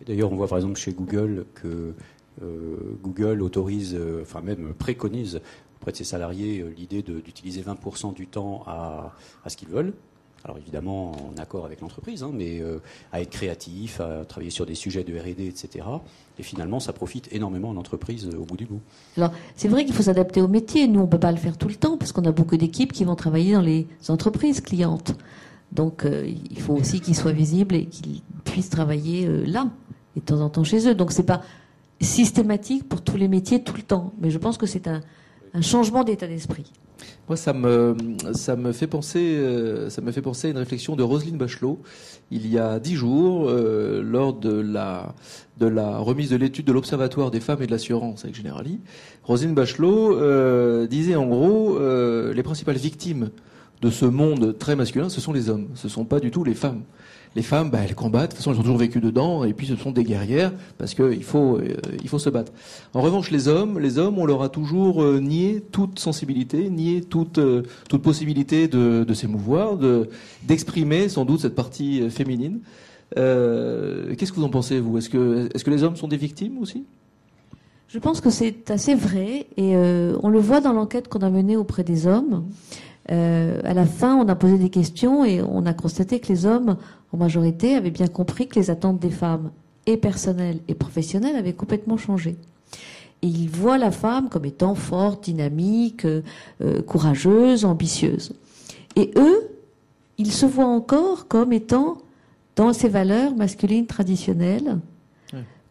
[0.05, 1.93] D'ailleurs, on voit par exemple chez Google que
[2.41, 5.41] euh, Google autorise, enfin même préconise
[5.79, 9.13] auprès de ses salariés l'idée d'utiliser 20% du temps à,
[9.47, 9.93] ce qu'ils veulent,
[10.45, 12.79] alors évidemment en accord avec l'entreprise, hein, mais euh,
[13.11, 15.85] à être créatif, à travailler sur des sujets de R&D, etc.
[16.37, 18.79] Et finalement, ça profite énormément à l'entreprise euh, au bout du bout.
[19.17, 20.87] Alors c'est vrai qu'il faut s'adapter au métier.
[20.87, 23.03] Nous, on peut pas le faire tout le temps parce qu'on a beaucoup d'équipes qui
[23.03, 25.15] vont travailler dans les entreprises clientes.
[25.71, 29.67] Donc euh, il faut aussi qu'ils soient visibles et qu'ils puissent travailler là
[30.15, 30.95] et de temps en temps chez eux.
[30.95, 31.41] Donc c'est pas
[32.01, 35.01] systématique pour tous les métiers tout le temps, mais je pense que c'est un
[35.61, 36.71] changement d'état d'esprit.
[37.27, 37.95] Moi, ça me,
[38.33, 41.79] ça me fait penser, euh, ça me fait penser à une réflexion de Roselyne Bachelot
[42.31, 45.15] il y a dix jours, euh, lors de la,
[45.57, 48.81] de la remise de l'étude de l'Observatoire des femmes et de l'assurance avec Generali.
[49.23, 53.29] Roselyne Bachelot euh, disait en gros les principales victimes
[53.81, 56.55] de ce monde très masculin, ce sont les hommes, ce sont pas du tout les
[56.55, 56.83] femmes
[57.35, 58.31] les femmes, bah, elles combattent.
[58.31, 60.93] De toute façon, elles ont toujours vécu dedans, et puis ce sont des guerrières parce
[60.93, 62.51] qu'il faut, euh, il faut se battre.
[62.93, 67.01] En revanche, les hommes, les hommes, on leur a toujours euh, nié toute sensibilité, nié
[67.01, 70.09] toute, euh, toute possibilité de, de s'émouvoir, de,
[70.43, 72.59] d'exprimer sans doute cette partie féminine.
[73.15, 74.97] qu'est-ce que vous en pensez, vous?
[74.97, 76.85] Est-ce que, est-ce que les hommes sont des victimes aussi?
[77.87, 81.57] Je pense que c'est assez vrai et on le voit dans l'enquête qu'on a menée
[81.57, 82.45] auprès des hommes.
[83.07, 86.77] À la fin, on a posé des questions et on a constaté que les hommes,
[87.13, 89.51] en majorité, avaient bien compris que les attentes des femmes,
[89.85, 92.35] et personnelles et professionnelles, avaient complètement changé.
[93.21, 96.21] Et ils voient la femme comme étant forte, dynamique, euh,
[96.85, 98.33] courageuse, ambitieuse.
[98.95, 99.49] Et eux,
[100.17, 101.97] ils se voient encore comme étant
[102.55, 104.79] dans ces valeurs masculines traditionnelles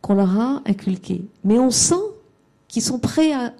[0.00, 1.24] qu'on leur a inculquées.
[1.44, 1.94] Mais on sent
[2.68, 3.52] qu'ils sont prêts à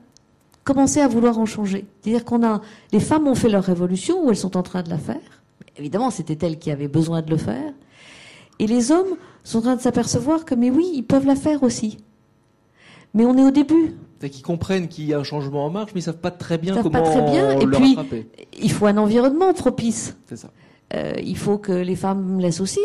[0.64, 1.87] commencer à vouloir en changer.
[2.01, 2.61] C'est-à-dire qu'on a,
[2.93, 5.38] les femmes ont fait leur révolution ou elles sont en train de la faire.
[5.79, 7.72] Évidemment, c'était elles qui avaient besoin de le faire.
[8.59, 11.62] Et les hommes sont en train de s'apercevoir que, mais oui, ils peuvent la faire
[11.62, 11.99] aussi.
[13.14, 13.95] Mais on est au début.
[14.20, 16.59] C'est qu'ils comprennent qu'il y a un changement en marche, mais ils savent pas très
[16.59, 17.59] bien comment pas très bien.
[17.61, 17.97] Et puis,
[18.61, 20.16] il faut un environnement propice.
[20.26, 20.51] C'est ça.
[20.95, 22.81] Euh, il faut que les femmes laissent aussi.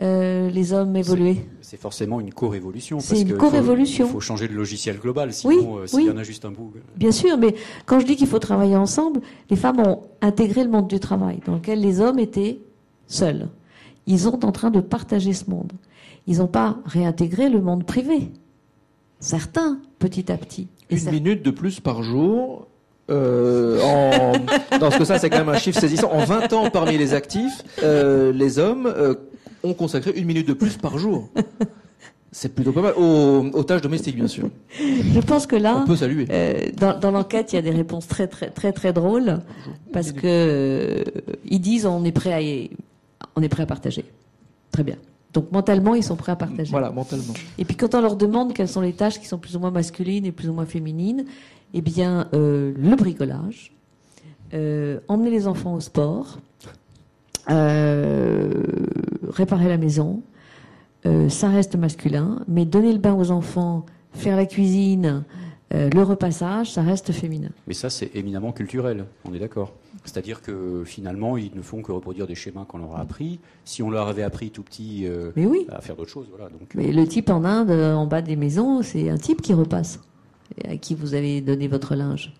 [0.00, 3.00] Euh, les hommes évoluer C'est forcément une co-révolution.
[3.00, 4.06] C'est une co-révolution.
[4.06, 6.72] Il faut changer le logiciel global, sinon euh, s'il y en a juste un bout.
[6.76, 6.80] Euh.
[6.96, 9.20] Bien sûr, mais quand je dis qu'il faut travailler ensemble,
[9.50, 12.60] les femmes ont intégré le monde du travail, dans lequel les hommes étaient
[13.08, 13.48] seuls.
[14.06, 15.72] Ils sont en train de partager ce monde.
[16.28, 18.30] Ils n'ont pas réintégré le monde privé.
[19.18, 20.68] Certains, petit à petit.
[20.90, 22.68] une minute de plus par jour,
[23.10, 24.78] euh, en...
[24.78, 26.10] Dans ce que ça, c'est quand même un chiffre saisissant.
[26.12, 29.14] En 20 ans, parmi les actifs, euh, les hommes euh,
[29.62, 31.28] ont consacré une minute de plus par jour.
[32.30, 32.94] C'est plutôt pas mal.
[32.94, 34.50] Aux, tâches domestiques, bien sûr.
[34.78, 36.26] Je pense que là, on peut saluer.
[36.30, 39.38] Euh, dans, dans l'enquête, il y a des réponses très très très très drôles
[39.92, 41.04] parce que euh,
[41.46, 42.68] ils disent on est prêt à
[43.34, 44.04] on est prêt à partager.
[44.70, 44.96] Très bien.
[45.32, 46.70] Donc mentalement, ils sont prêts à partager.
[46.70, 47.32] Voilà, mentalement.
[47.56, 49.70] Et puis quand on leur demande quelles sont les tâches qui sont plus ou moins
[49.70, 51.24] masculines et plus ou moins féminines,
[51.72, 53.72] eh bien euh, le bricolage,
[54.52, 56.38] emmener les enfants au sport,
[57.50, 58.62] euh,
[59.28, 60.22] réparer la maison,
[61.06, 65.24] euh, ça reste masculin, mais donner le bain aux enfants, faire la cuisine,
[65.74, 67.50] euh, le repassage, ça reste féminin.
[67.66, 69.74] Mais ça, c'est éminemment culturel, on est d'accord.
[70.04, 73.40] C'est-à-dire que finalement, ils ne font que reproduire des schémas qu'on leur a appris.
[73.64, 75.06] Si on leur avait appris tout petit
[75.70, 76.50] à faire d'autres choses, voilà.
[76.50, 80.00] Donc, mais le type en Inde, en bas des maisons, c'est un type qui repasse,
[80.66, 82.32] à qui vous avez donné votre linge.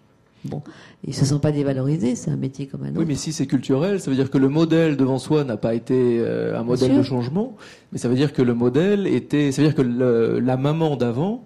[0.45, 0.63] Bon,
[1.07, 3.01] ils se sont pas dévalorisés, c'est un métier comme un autre.
[3.01, 5.75] Oui, mais si c'est culturel, ça veut dire que le modèle devant soi n'a pas
[5.75, 7.57] été euh, un modèle de changement,
[7.93, 11.45] mais ça veut dire que le modèle était, ça veut dire que la maman d'avant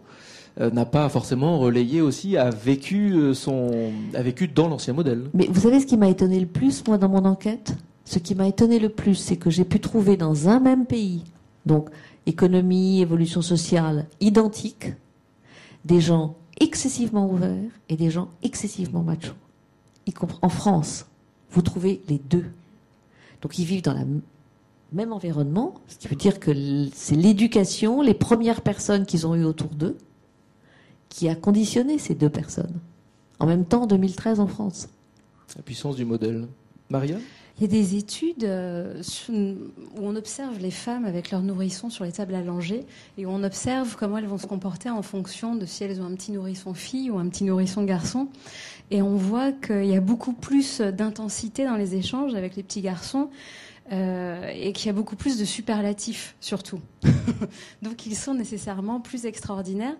[0.60, 5.22] euh, n'a pas forcément relayé aussi, a vécu euh, son, a vécu dans l'ancien modèle.
[5.32, 7.74] Mais vous savez ce qui m'a étonné le plus, moi, dans mon enquête?
[8.04, 11.22] Ce qui m'a étonné le plus, c'est que j'ai pu trouver dans un même pays,
[11.64, 11.88] donc
[12.26, 14.92] économie, évolution sociale, identique,
[15.86, 19.34] des gens excessivement ouverts et des gens excessivement machos.
[20.42, 21.06] En France,
[21.50, 22.46] vous trouvez les deux.
[23.40, 24.20] Donc ils vivent dans le
[24.92, 26.52] même environnement, ce qui veut dire que
[26.92, 29.96] c'est l'éducation, les premières personnes qu'ils ont eues autour d'eux,
[31.08, 32.80] qui a conditionné ces deux personnes.
[33.38, 34.88] En même temps, en 2013 en France.
[35.56, 36.46] La puissance du modèle.
[36.88, 37.18] Maria?
[37.62, 42.04] Il y a des études euh, où on observe les femmes avec leurs nourrissons sur
[42.04, 42.84] les tables allongées
[43.16, 46.06] et où on observe comment elles vont se comporter en fonction de si elles ont
[46.06, 48.26] un petit nourrisson fille ou un petit nourrisson garçon.
[48.90, 52.80] Et on voit qu'il y a beaucoup plus d'intensité dans les échanges avec les petits
[52.80, 53.30] garçons
[53.90, 56.80] euh, et qu'il y a beaucoup plus de superlatifs surtout.
[57.82, 59.96] Donc ils sont nécessairement plus extraordinaires.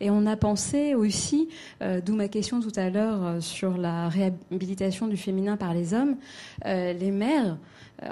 [0.00, 1.48] Et on a pensé aussi,
[1.80, 5.94] euh, d'où ma question tout à l'heure euh, sur la réhabilitation du féminin par les
[5.94, 6.16] hommes,
[6.64, 7.56] les mères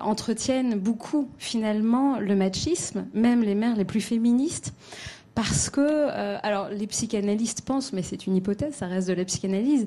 [0.00, 4.72] entretiennent beaucoup finalement le machisme, même les mères les plus féministes
[5.38, 9.24] parce que, euh, alors les psychanalystes pensent, mais c'est une hypothèse, ça reste de la
[9.24, 9.86] psychanalyse,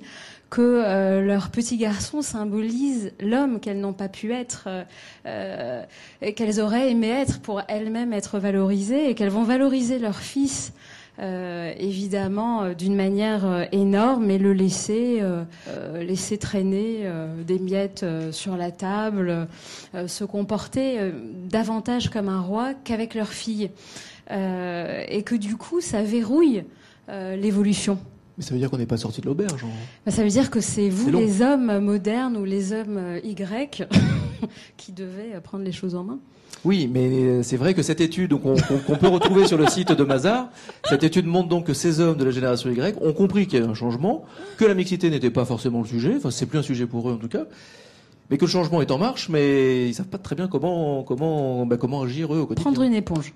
[0.50, 4.70] que euh, leur petit garçon symbolise l'homme qu'elles n'ont pas pu être,
[5.26, 5.84] euh,
[6.38, 10.72] qu'elles auraient aimé être pour elles-mêmes être valorisées, et qu'elles vont valoriser leur fils.
[11.22, 15.22] Évidemment d'une manière énorme et le laisser
[15.94, 17.06] laisser traîner
[17.46, 19.48] des miettes sur la table
[20.08, 21.12] se comporter
[21.50, 23.70] davantage comme un roi qu'avec leur fille
[24.32, 26.64] euh, et que du coup, ça verrouille
[27.10, 28.00] euh, l'évolution.
[28.38, 29.66] Mais ça veut dire qu'on n'est pas sorti de l'auberge.
[30.06, 33.88] Bah, ça veut dire que c'est vous, les hommes modernes ou les hommes euh, Y,
[34.78, 36.20] qui devez prendre les choses en main.
[36.64, 40.50] Oui, mais c'est vrai que cette étude qu'on peut retrouver sur le site de Mazar,
[40.88, 43.64] cette étude montre donc que ces hommes de la génération Y ont compris qu'il y
[43.64, 44.26] a un changement,
[44.58, 47.14] que la mixité n'était pas forcément le sujet, enfin c'est plus un sujet pour eux
[47.14, 47.46] en tout cas,
[48.30, 51.66] mais que le changement est en marche, mais ils savent pas très bien comment comment
[51.66, 52.72] bah, comment agir eux au quotidien.
[52.72, 53.34] Prendre une éponge.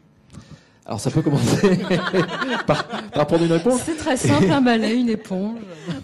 [0.85, 1.79] Alors ça peut commencer
[2.67, 2.85] par,
[3.25, 3.81] prendre une éponge.
[3.83, 5.57] C'est très simple, un balai, une éponge.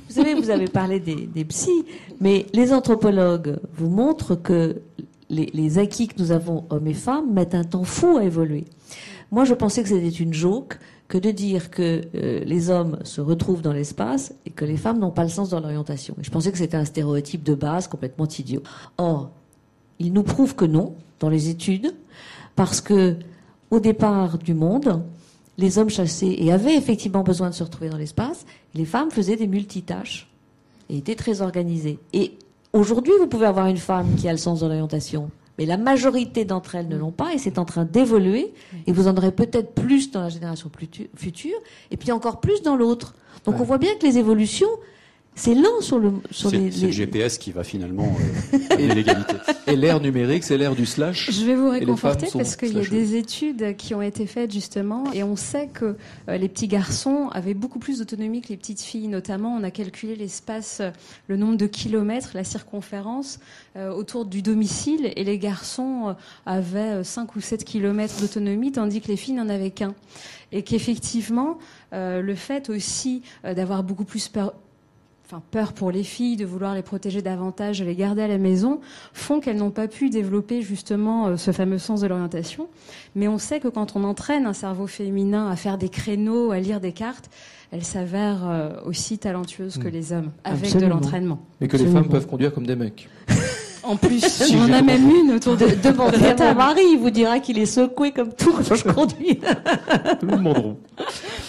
[0.09, 1.85] Vous savez, vous avez parlé des, des psys,
[2.19, 4.81] mais les anthropologues vous montrent que
[5.31, 8.65] les, acquis que nous avons, hommes et femmes, mettent un temps fou à évoluer.
[9.31, 10.77] Moi, je pensais que c'était une joke
[11.07, 14.99] que de dire que euh, les hommes se retrouvent dans l'espace et que les femmes
[14.99, 16.15] n'ont pas le sens de l'orientation.
[16.21, 18.63] Je pensais que c'était un stéréotype de base complètement idiot.
[18.97, 19.31] Or,
[19.99, 21.93] il nous prouve que non, dans les études,
[22.55, 23.15] parce que
[23.69, 25.03] au départ du monde,
[25.57, 28.45] les hommes chassaient et avaient effectivement besoin de se retrouver dans l'espace.
[28.73, 30.29] Les femmes faisaient des multitâches
[30.89, 31.99] et étaient très organisées.
[32.13, 32.37] Et
[32.73, 35.29] aujourd'hui, vous pouvez avoir une femme qui a le sens de l'orientation.
[35.57, 38.53] Mais la majorité d'entre elles ne l'ont pas et c'est en train d'évoluer.
[38.87, 40.71] Et vous en aurez peut-être plus dans la génération
[41.15, 41.57] future
[41.91, 43.13] et puis encore plus dans l'autre.
[43.45, 44.69] Donc on voit bien que les évolutions,
[45.35, 48.15] c'est lent sur le sur les, C'est le GPS qui va finalement
[48.53, 49.35] euh, l'égalité.
[49.67, 51.31] Et l'ère numérique, c'est l'ère du slash.
[51.31, 55.11] Je vais vous réconforter parce qu'il y a des études qui ont été faites justement
[55.13, 55.95] et on sait que
[56.27, 59.07] euh, les petits garçons avaient beaucoup plus d'autonomie que les petites filles.
[59.07, 60.91] Notamment, on a calculé l'espace, euh,
[61.29, 63.39] le nombre de kilomètres, la circonférence
[63.77, 66.15] euh, autour du domicile et les garçons
[66.45, 69.95] avaient 5 ou 7 kilomètres d'autonomie tandis que les filles n'en avaient qu'un.
[70.51, 71.57] Et qu'effectivement,
[71.93, 74.53] le fait aussi d'avoir beaucoup plus peur
[75.31, 78.37] enfin, peur pour les filles, de vouloir les protéger davantage, de les garder à la
[78.37, 78.81] maison,
[79.13, 82.67] font qu'elles n'ont pas pu développer justement euh, ce fameux sens de l'orientation.
[83.15, 86.59] Mais on sait que quand on entraîne un cerveau féminin à faire des créneaux, à
[86.59, 87.29] lire des cartes,
[87.71, 89.91] elle s'avère euh, aussi talentueuse que mm.
[89.91, 91.39] les hommes, avec de l'entraînement.
[91.61, 93.07] Et que les femmes peuvent conduire comme des mecs.
[93.83, 94.23] En plus,
[94.53, 97.65] on en a même une autour de, de mon mari, il vous dira qu'il est
[97.65, 99.39] secoué comme tout quand je conduis.
[100.21, 100.77] Nous demanderons.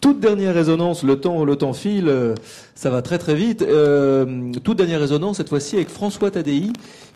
[0.00, 2.34] Toute dernière résonance, le temps, le temps file, euh,
[2.74, 3.62] ça va très très vite.
[3.62, 6.72] Euh, toute dernière résonance, cette fois-ci avec François Tadei,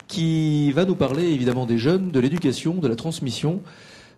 [0.07, 3.61] qui va nous parler évidemment des jeunes, de l'éducation, de la transmission.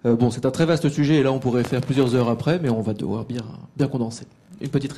[0.06, 2.60] Euh, bon, c'est un très vaste sujet et là on pourrait faire plusieurs heures après,
[2.62, 3.43] mais on va devoir bien,
[3.76, 4.26] bien condenser.
[4.62, 4.93] Une petite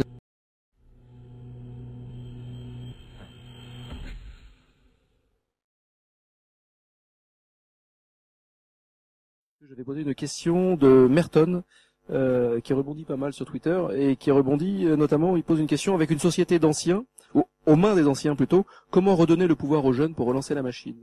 [9.72, 11.64] Je vais poser une question de Merton,
[12.10, 15.68] euh, qui rebondit pas mal sur Twitter, et qui rebondit euh, notamment, il pose une
[15.68, 19.94] question avec une société d'anciens, aux mains des anciens plutôt, comment redonner le pouvoir aux
[19.94, 20.98] jeunes pour relancer la machine?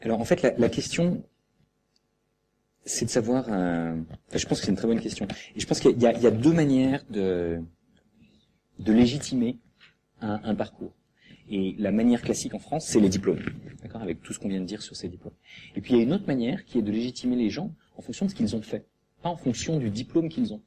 [0.00, 1.22] Alors en fait, la, question,
[2.86, 3.94] c'est de savoir, euh,
[4.32, 6.54] je pense que c'est une très bonne question, et je pense qu'il y, a deux
[6.54, 7.60] manières de,
[8.78, 9.58] de légitimer
[10.22, 10.94] un, un parcours.
[11.50, 13.40] Et la manière classique en France, c'est les diplômes,
[13.82, 15.34] d'accord, avec tout ce qu'on vient de dire sur ces diplômes.
[15.76, 18.02] Et puis il y a une autre manière qui est de légitimer les gens en
[18.02, 18.86] fonction de ce qu'ils ont fait,
[19.22, 20.62] pas en fonction du diplôme qu'ils ont.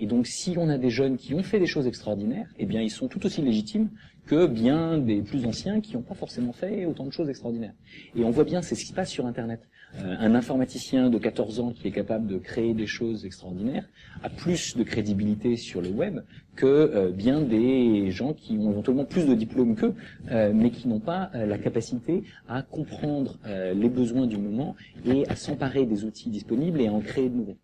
[0.00, 2.80] Et donc, si on a des jeunes qui ont fait des choses extraordinaires, eh bien,
[2.80, 3.88] ils sont tout aussi légitimes
[4.26, 7.74] que bien des plus anciens qui n'ont pas forcément fait autant de choses extraordinaires.
[8.16, 9.60] Et on voit bien, c'est ce qui se passe sur Internet.
[9.98, 13.86] Euh, un informaticien de 14 ans qui est capable de créer des choses extraordinaires
[14.22, 16.20] a plus de crédibilité sur le web
[16.56, 19.94] que euh, bien des gens qui ont éventuellement plus de diplômes qu'eux,
[20.30, 25.36] euh, mais qui n'ont pas la capacité à comprendre les besoins du moment et à
[25.36, 27.56] s'emparer des outils disponibles et à en créer de nouveaux.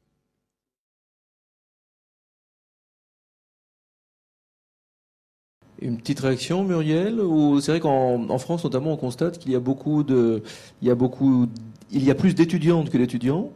[5.81, 9.55] Une petite réaction, Muriel Ou c'est vrai qu'en en France, notamment, on constate qu'il y
[9.55, 10.43] a beaucoup de,
[10.83, 11.47] il y a beaucoup,
[11.93, 13.51] il y a plus d'étudiantes que d'étudiants,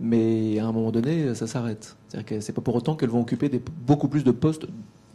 [0.00, 1.96] mais à un moment donné, ça s'arrête.
[2.08, 4.66] C'est-à-dire que c'est pas pour autant qu'elles vont occuper des, beaucoup plus de postes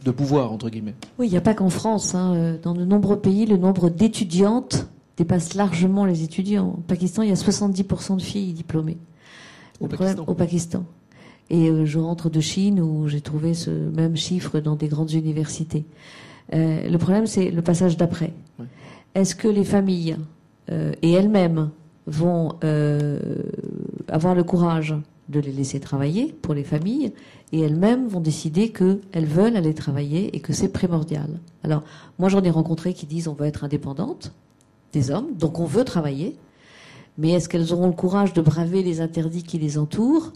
[0.04, 0.94] de pouvoir entre guillemets.
[1.18, 2.14] Oui, il n'y a pas qu'en France.
[2.14, 2.56] Hein.
[2.62, 4.86] Dans de nombreux pays, le nombre d'étudiantes
[5.16, 6.76] dépasse largement les étudiants.
[6.78, 8.98] Au Pakistan, il y a 70% de filles diplômées.
[9.80, 10.24] Au Pakistan.
[10.26, 10.84] au Pakistan.
[11.50, 15.12] Et euh, je rentre de Chine où j'ai trouvé ce même chiffre dans des grandes
[15.12, 15.84] universités.
[16.52, 18.32] Euh, le problème, c'est le passage d'après.
[18.58, 18.66] Ouais.
[19.14, 20.16] Est-ce que les familles
[20.70, 21.70] euh, et elles-mêmes
[22.06, 23.20] vont euh,
[24.08, 24.94] avoir le courage
[25.28, 27.12] de les laisser travailler pour les familles
[27.52, 31.28] et elles-mêmes vont décider qu'elles veulent aller travailler et que c'est primordial?
[31.62, 31.82] Alors,
[32.18, 34.32] moi j'en ai rencontré qui disent on veut être indépendante
[34.92, 36.36] des hommes, donc on veut travailler,
[37.16, 40.32] mais est-ce qu'elles auront le courage de braver les interdits qui les entourent?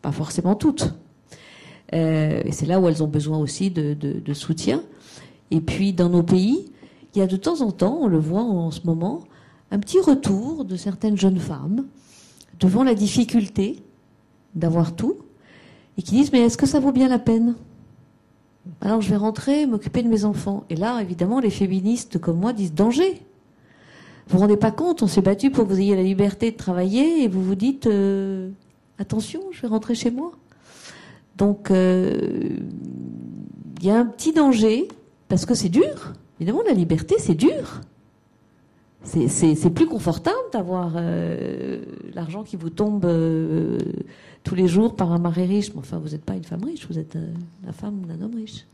[0.00, 0.94] Pas forcément toutes.
[1.92, 4.82] Euh, et c'est là où elles ont besoin aussi de, de, de soutien.
[5.50, 6.70] Et puis dans nos pays,
[7.14, 9.20] il y a de temps en temps, on le voit en ce moment,
[9.70, 11.86] un petit retour de certaines jeunes femmes
[12.60, 13.82] devant la difficulté
[14.54, 15.16] d'avoir tout
[15.98, 17.54] et qui disent mais est-ce que ça vaut bien la peine?
[18.80, 20.64] Alors je vais rentrer, m'occuper de mes enfants.
[20.70, 23.22] Et là, évidemment, les féministes comme moi disent danger.
[24.26, 26.56] Vous vous rendez pas compte, on s'est battu pour que vous ayez la liberté de
[26.56, 28.50] travailler et vous vous dites euh,
[28.98, 30.32] attention, je vais rentrer chez moi.
[31.36, 32.56] Donc euh,
[33.80, 34.88] il y a un petit danger
[35.34, 36.12] parce que c'est dur.
[36.38, 37.80] Évidemment, la liberté, c'est dur.
[39.02, 41.82] C'est- plus confortable d'avoir euh,
[42.14, 43.80] l'argent qui vous tombe euh,
[44.44, 45.72] tous les jours par un mari riche.
[45.74, 47.32] Mais enfin, vous n'êtes pas une femme riche, vous êtes euh,
[47.66, 48.64] la femme d'un homme riche.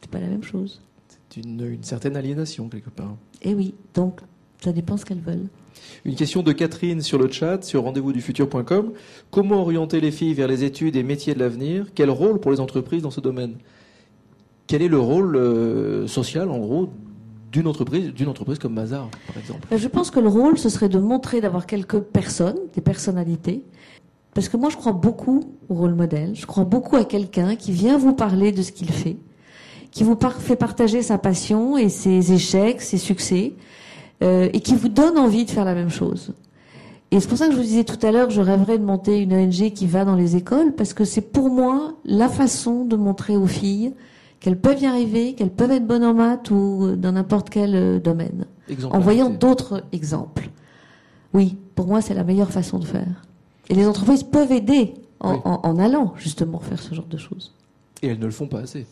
[0.00, 0.80] C'est pas la même chose.
[1.28, 3.14] C'est une, une certaine aliénation quelque part.
[3.42, 4.20] Et oui, donc
[4.64, 5.48] ça dépend ce qu'elles veulent.
[6.06, 8.92] Une question de Catherine sur le chat, sur rendez-vous-du-futur.com.
[9.30, 11.88] Comment orienter les filles vers les études et métiers de l'avenir?
[11.94, 13.56] Quel rôle pour les entreprises dans ce domaine?
[14.68, 16.90] Quel est le rôle euh, social, en gros,
[17.50, 19.66] d'une entreprise, d'une entreprise comme Mazar, par exemple?
[19.70, 23.62] Ben, Je pense que le rôle, ce serait de montrer d'avoir quelques personnes, des personnalités.
[24.34, 26.32] Parce que moi, je crois beaucoup au rôle modèle.
[26.34, 29.16] Je crois beaucoup à quelqu'un qui vient vous parler de ce qu'il fait,
[29.90, 33.54] qui vous fait partager sa passion et ses échecs, ses succès,
[34.22, 36.34] euh, et qui vous donne envie de faire la même chose.
[37.10, 39.18] Et c'est pour ça que je vous disais tout à l'heure je rêverais de monter
[39.18, 42.96] une ONG qui va dans les écoles, parce que c'est pour moi la façon de
[42.96, 43.94] montrer aux filles
[44.40, 47.98] qu'elles peuvent y arriver, qu'elles peuvent être bonnes en maths ou dans n'importe quel euh,
[47.98, 48.44] domaine
[48.90, 50.50] en voyant d'autres exemples.
[51.34, 53.22] Oui, pour moi, c'est la meilleure façon de faire.
[53.68, 55.38] Et les entreprises peuvent aider en, Oui.
[55.44, 57.52] en- en allant justement faire ce genre de choses.
[58.02, 58.86] Et elles ne le font pas assez.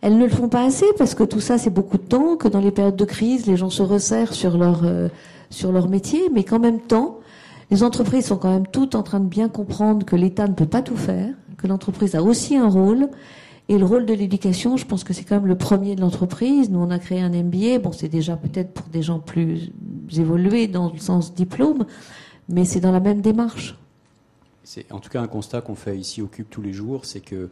[0.00, 2.48] Elles ne le font pas assez parce que tout ça, c'est beaucoup de temps, que
[2.48, 5.08] dans les périodes de crise, les gens se resserrent sur leur, euh,
[5.50, 7.18] sur leur métier, mais qu'en même temps,
[7.70, 10.66] les entreprises sont quand même toutes en train de bien comprendre que l'État ne peut
[10.66, 13.08] pas tout faire, que l'entreprise a aussi un rôle.
[13.70, 16.70] Et le rôle de l'éducation, je pense que c'est quand même le premier de l'entreprise.
[16.70, 17.78] Nous, on a créé un MBA.
[17.78, 19.70] Bon, c'est déjà peut-être pour des gens plus
[20.12, 21.86] évolués dans le sens diplôme,
[22.48, 23.78] mais c'est dans la même démarche.
[24.64, 27.20] C'est en tout cas un constat qu'on fait ici au Cube tous les jours, c'est
[27.20, 27.48] que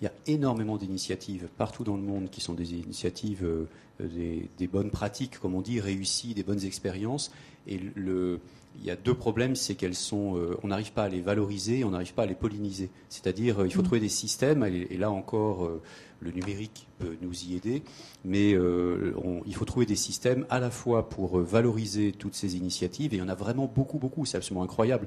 [0.00, 3.68] il y a énormément d'initiatives partout dans le monde qui sont des initiatives, euh,
[4.00, 7.30] des, des bonnes pratiques, comme on dit, réussies, des bonnes expériences.
[7.66, 8.40] Et le,
[8.80, 11.84] il y a deux problèmes, c'est qu'elles sont, euh, on n'arrive pas à les valoriser,
[11.84, 12.90] on n'arrive pas à les polliniser.
[13.08, 15.82] C'est-à-dire, euh, il faut trouver des systèmes, et, et là encore, euh,
[16.20, 17.82] le numérique peut nous y aider,
[18.24, 19.12] mais euh,
[19.46, 23.16] il faut trouver des systèmes à la fois pour euh, valoriser toutes ces initiatives, et
[23.16, 25.06] il y en a vraiment beaucoup, beaucoup, c'est absolument incroyable.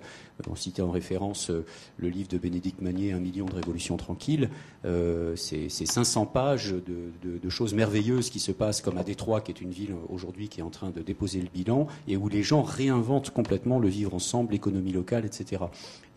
[0.50, 1.66] On citait en référence euh,
[1.98, 4.50] le livre de Bénédicte Magnier, Un million de révolutions tranquilles.
[4.86, 9.52] Euh, c'est c'est 500 pages de, choses merveilleuses qui se passent, comme à Détroit, qui
[9.52, 12.44] est une ville aujourd'hui qui est en train de déposer le bilan, et où les
[12.44, 15.64] gens réinventent complètement le vivre ensemble, l'économie locale, etc.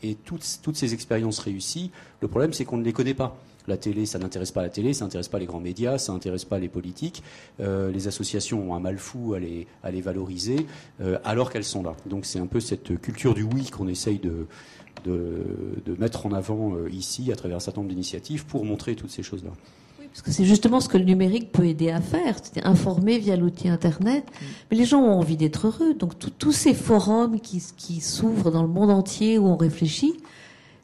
[0.03, 1.91] Et toutes, toutes ces expériences réussies,
[2.21, 3.37] le problème c'est qu'on ne les connaît pas.
[3.67, 6.45] La télé, ça n'intéresse pas la télé, ça n'intéresse pas les grands médias, ça n'intéresse
[6.45, 6.84] pas les politiques.
[7.61, 10.67] Euh, les associations ont un mal fou à les, à les valoriser,
[11.01, 11.95] euh, alors qu'elles sont là.
[12.07, 14.47] Donc c'est un peu cette culture du oui qu'on essaye de,
[15.05, 15.45] de,
[15.85, 19.11] de mettre en avant euh, ici, à travers un certain nombre d'initiatives, pour montrer toutes
[19.11, 19.51] ces choses-là.
[19.99, 23.37] Parce que c'est justement ce que le numérique peut aider à faire, c'est informer via
[23.37, 24.25] l'outil Internet.
[24.71, 25.95] Mais les gens ont envie d'être heureux.
[25.95, 30.15] Donc tous ces forums qui, qui s'ouvrent dans le monde entier où on réfléchit,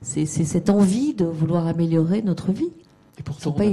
[0.02, 2.72] c'est cette envie de vouloir améliorer notre vie.
[3.20, 3.22] Et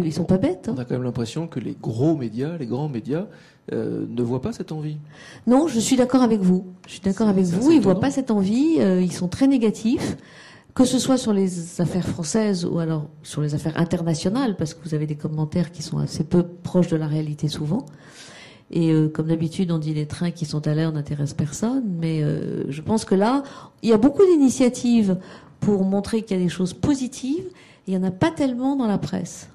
[0.05, 0.67] Ils sont pas, sont bêtes.
[0.69, 0.75] hein.
[0.75, 3.25] On a quand même l'impression que les gros médias, les grands médias,
[3.73, 4.97] euh, ne voient pas cette envie.
[5.45, 6.65] Non, je suis d'accord avec vous.
[6.85, 7.71] Je suis d'accord avec vous.
[7.71, 7.99] Ils voient étonnant.
[7.99, 8.75] pas cette envie.
[8.79, 10.17] euh, ils sont très négatifs,
[10.73, 14.83] que ce soit sur les affaires françaises ou alors sur les affaires internationales, parce que
[14.87, 17.85] vous avez des commentaires qui sont assez peu proches de la réalité souvent.
[18.69, 21.83] Et euh, comme d'habitude, on dit les trains qui sont à l'heure n'intéressent personne.
[21.99, 22.21] Mais
[22.69, 23.43] je pense que là,
[23.81, 25.17] il y a beaucoup d'initiatives
[25.59, 27.45] pour montrer qu'il y a des choses positives.
[27.87, 29.49] Il y en a pas tellement dans la presse.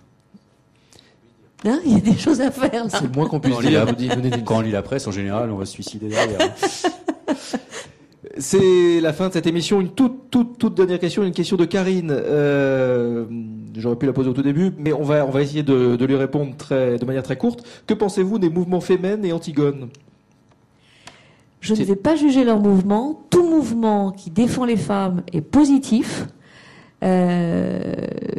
[1.65, 2.87] Hein, il y a des choses à faire.
[2.89, 4.17] C'est le moins qu'on puisse Quand on lit dire.
[4.45, 6.39] Quand on lit la presse, en général, on va se suicider derrière.
[8.39, 9.81] C'est la fin de cette émission.
[9.81, 12.11] Une toute, toute, toute dernière question, une question de Karine.
[12.11, 13.27] Euh,
[13.77, 16.05] J'aurais pu la poser au tout début, mais on va, on va essayer de, de
[16.07, 17.63] lui répondre très, de manière très courte.
[17.87, 19.91] Que pensez-vous des mouvements Femen et Antigone
[21.61, 23.23] Je ne vais pas juger leur mouvement.
[23.29, 26.27] Tout mouvement qui défend les femmes est positif.
[27.03, 27.95] Euh,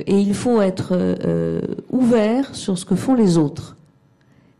[0.05, 1.59] et il faut être euh,
[1.89, 3.75] ouvert sur ce que font les autres.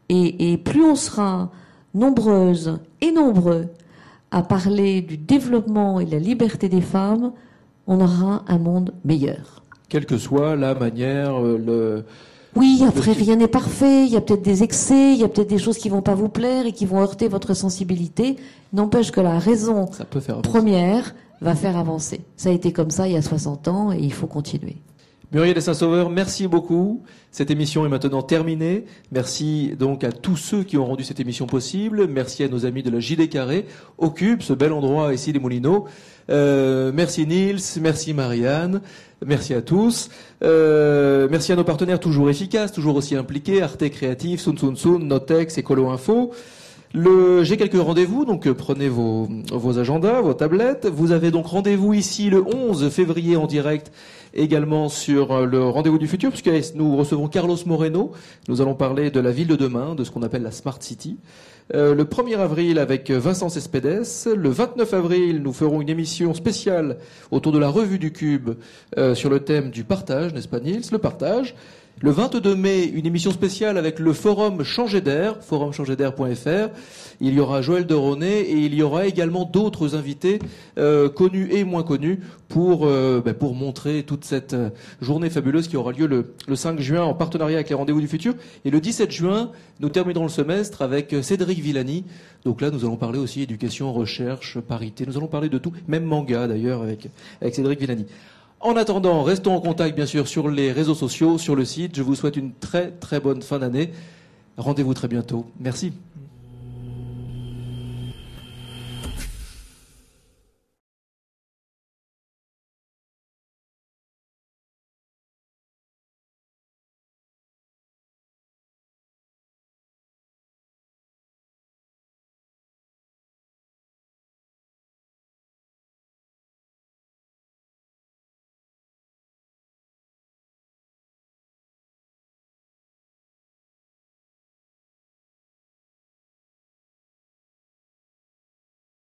[0.09, 1.49] Et, plus on sera
[1.95, 3.67] nombreuses et nombreux
[4.29, 7.31] à parler du développement et de la liberté des femmes,
[7.87, 9.63] on aura un monde meilleur.
[9.89, 12.05] Quelle que soit la manière, euh,
[12.55, 15.49] Oui, après rien n'est parfait, il y a peut-être des excès, il y a peut-être
[15.49, 18.37] des choses qui vont pas vous plaire et qui vont heurter votre sensibilité.
[18.73, 19.89] N'empêche que la raison
[20.43, 22.21] première va faire avancer.
[22.37, 24.77] Ça a été comme ça il y a 60 ans et il faut continuer.
[25.33, 27.01] Muriel de Saint-Sauveur, merci beaucoup.
[27.31, 28.85] Cette émission est maintenant terminée.
[29.11, 32.05] Merci donc à tous ceux qui ont rendu cette émission possible.
[32.05, 33.65] Merci à nos amis de la JD Carré,
[33.97, 35.85] au Cube, ce bel endroit ici les Moulineaux.
[36.29, 38.81] Euh, merci Nils, merci Marianne,
[39.25, 40.09] merci à tous.
[40.43, 44.99] Euh, merci à nos partenaires toujours efficaces, toujours aussi impliqués, Arte Créatif, Sun Sun Sun,
[44.99, 46.31] Notex, Écolo Info.
[46.95, 50.85] Le, j'ai quelques rendez-vous, donc euh, prenez vos, vos agendas, vos tablettes.
[50.85, 53.91] Vous avez donc rendez-vous ici le 11 février en direct,
[54.33, 58.11] également sur euh, le rendez-vous du futur, puisque nous recevrons Carlos Moreno.
[58.47, 61.17] Nous allons parler de la ville de demain, de ce qu'on appelle la Smart City.
[61.73, 64.05] Euh, le 1er avril avec Vincent Cespedes.
[64.35, 66.97] Le 29 avril, nous ferons une émission spéciale
[67.31, 68.51] autour de la revue du Cube
[68.97, 71.55] euh, sur le thème du partage, n'est-ce pas Nils Le partage.
[72.01, 76.69] Le 22 mai, une émission spéciale avec le forum Changer d'air, forumchangerdair.fr.
[77.21, 80.39] Il y aura Joël de Ronet et il y aura également d'autres invités
[80.77, 82.19] euh, connus et moins connus
[82.49, 84.69] pour euh, ben, pour montrer toute cette euh,
[85.01, 88.07] journée fabuleuse qui aura lieu le, le 5 juin en partenariat avec les Rendez-vous du
[88.07, 88.33] Futur.
[88.65, 92.03] Et le 17 juin, nous terminerons le semestre avec Cédric Villani.
[92.43, 95.05] Donc là, nous allons parler aussi éducation, recherche, parité.
[95.05, 97.07] Nous allons parler de tout, même manga d'ailleurs avec
[97.39, 98.07] avec Cédric Villani.
[98.63, 101.97] En attendant, restons en contact bien sûr sur les réseaux sociaux, sur le site.
[101.97, 103.91] Je vous souhaite une très très bonne fin d'année.
[104.55, 105.45] Rendez-vous très bientôt.
[105.59, 105.91] Merci.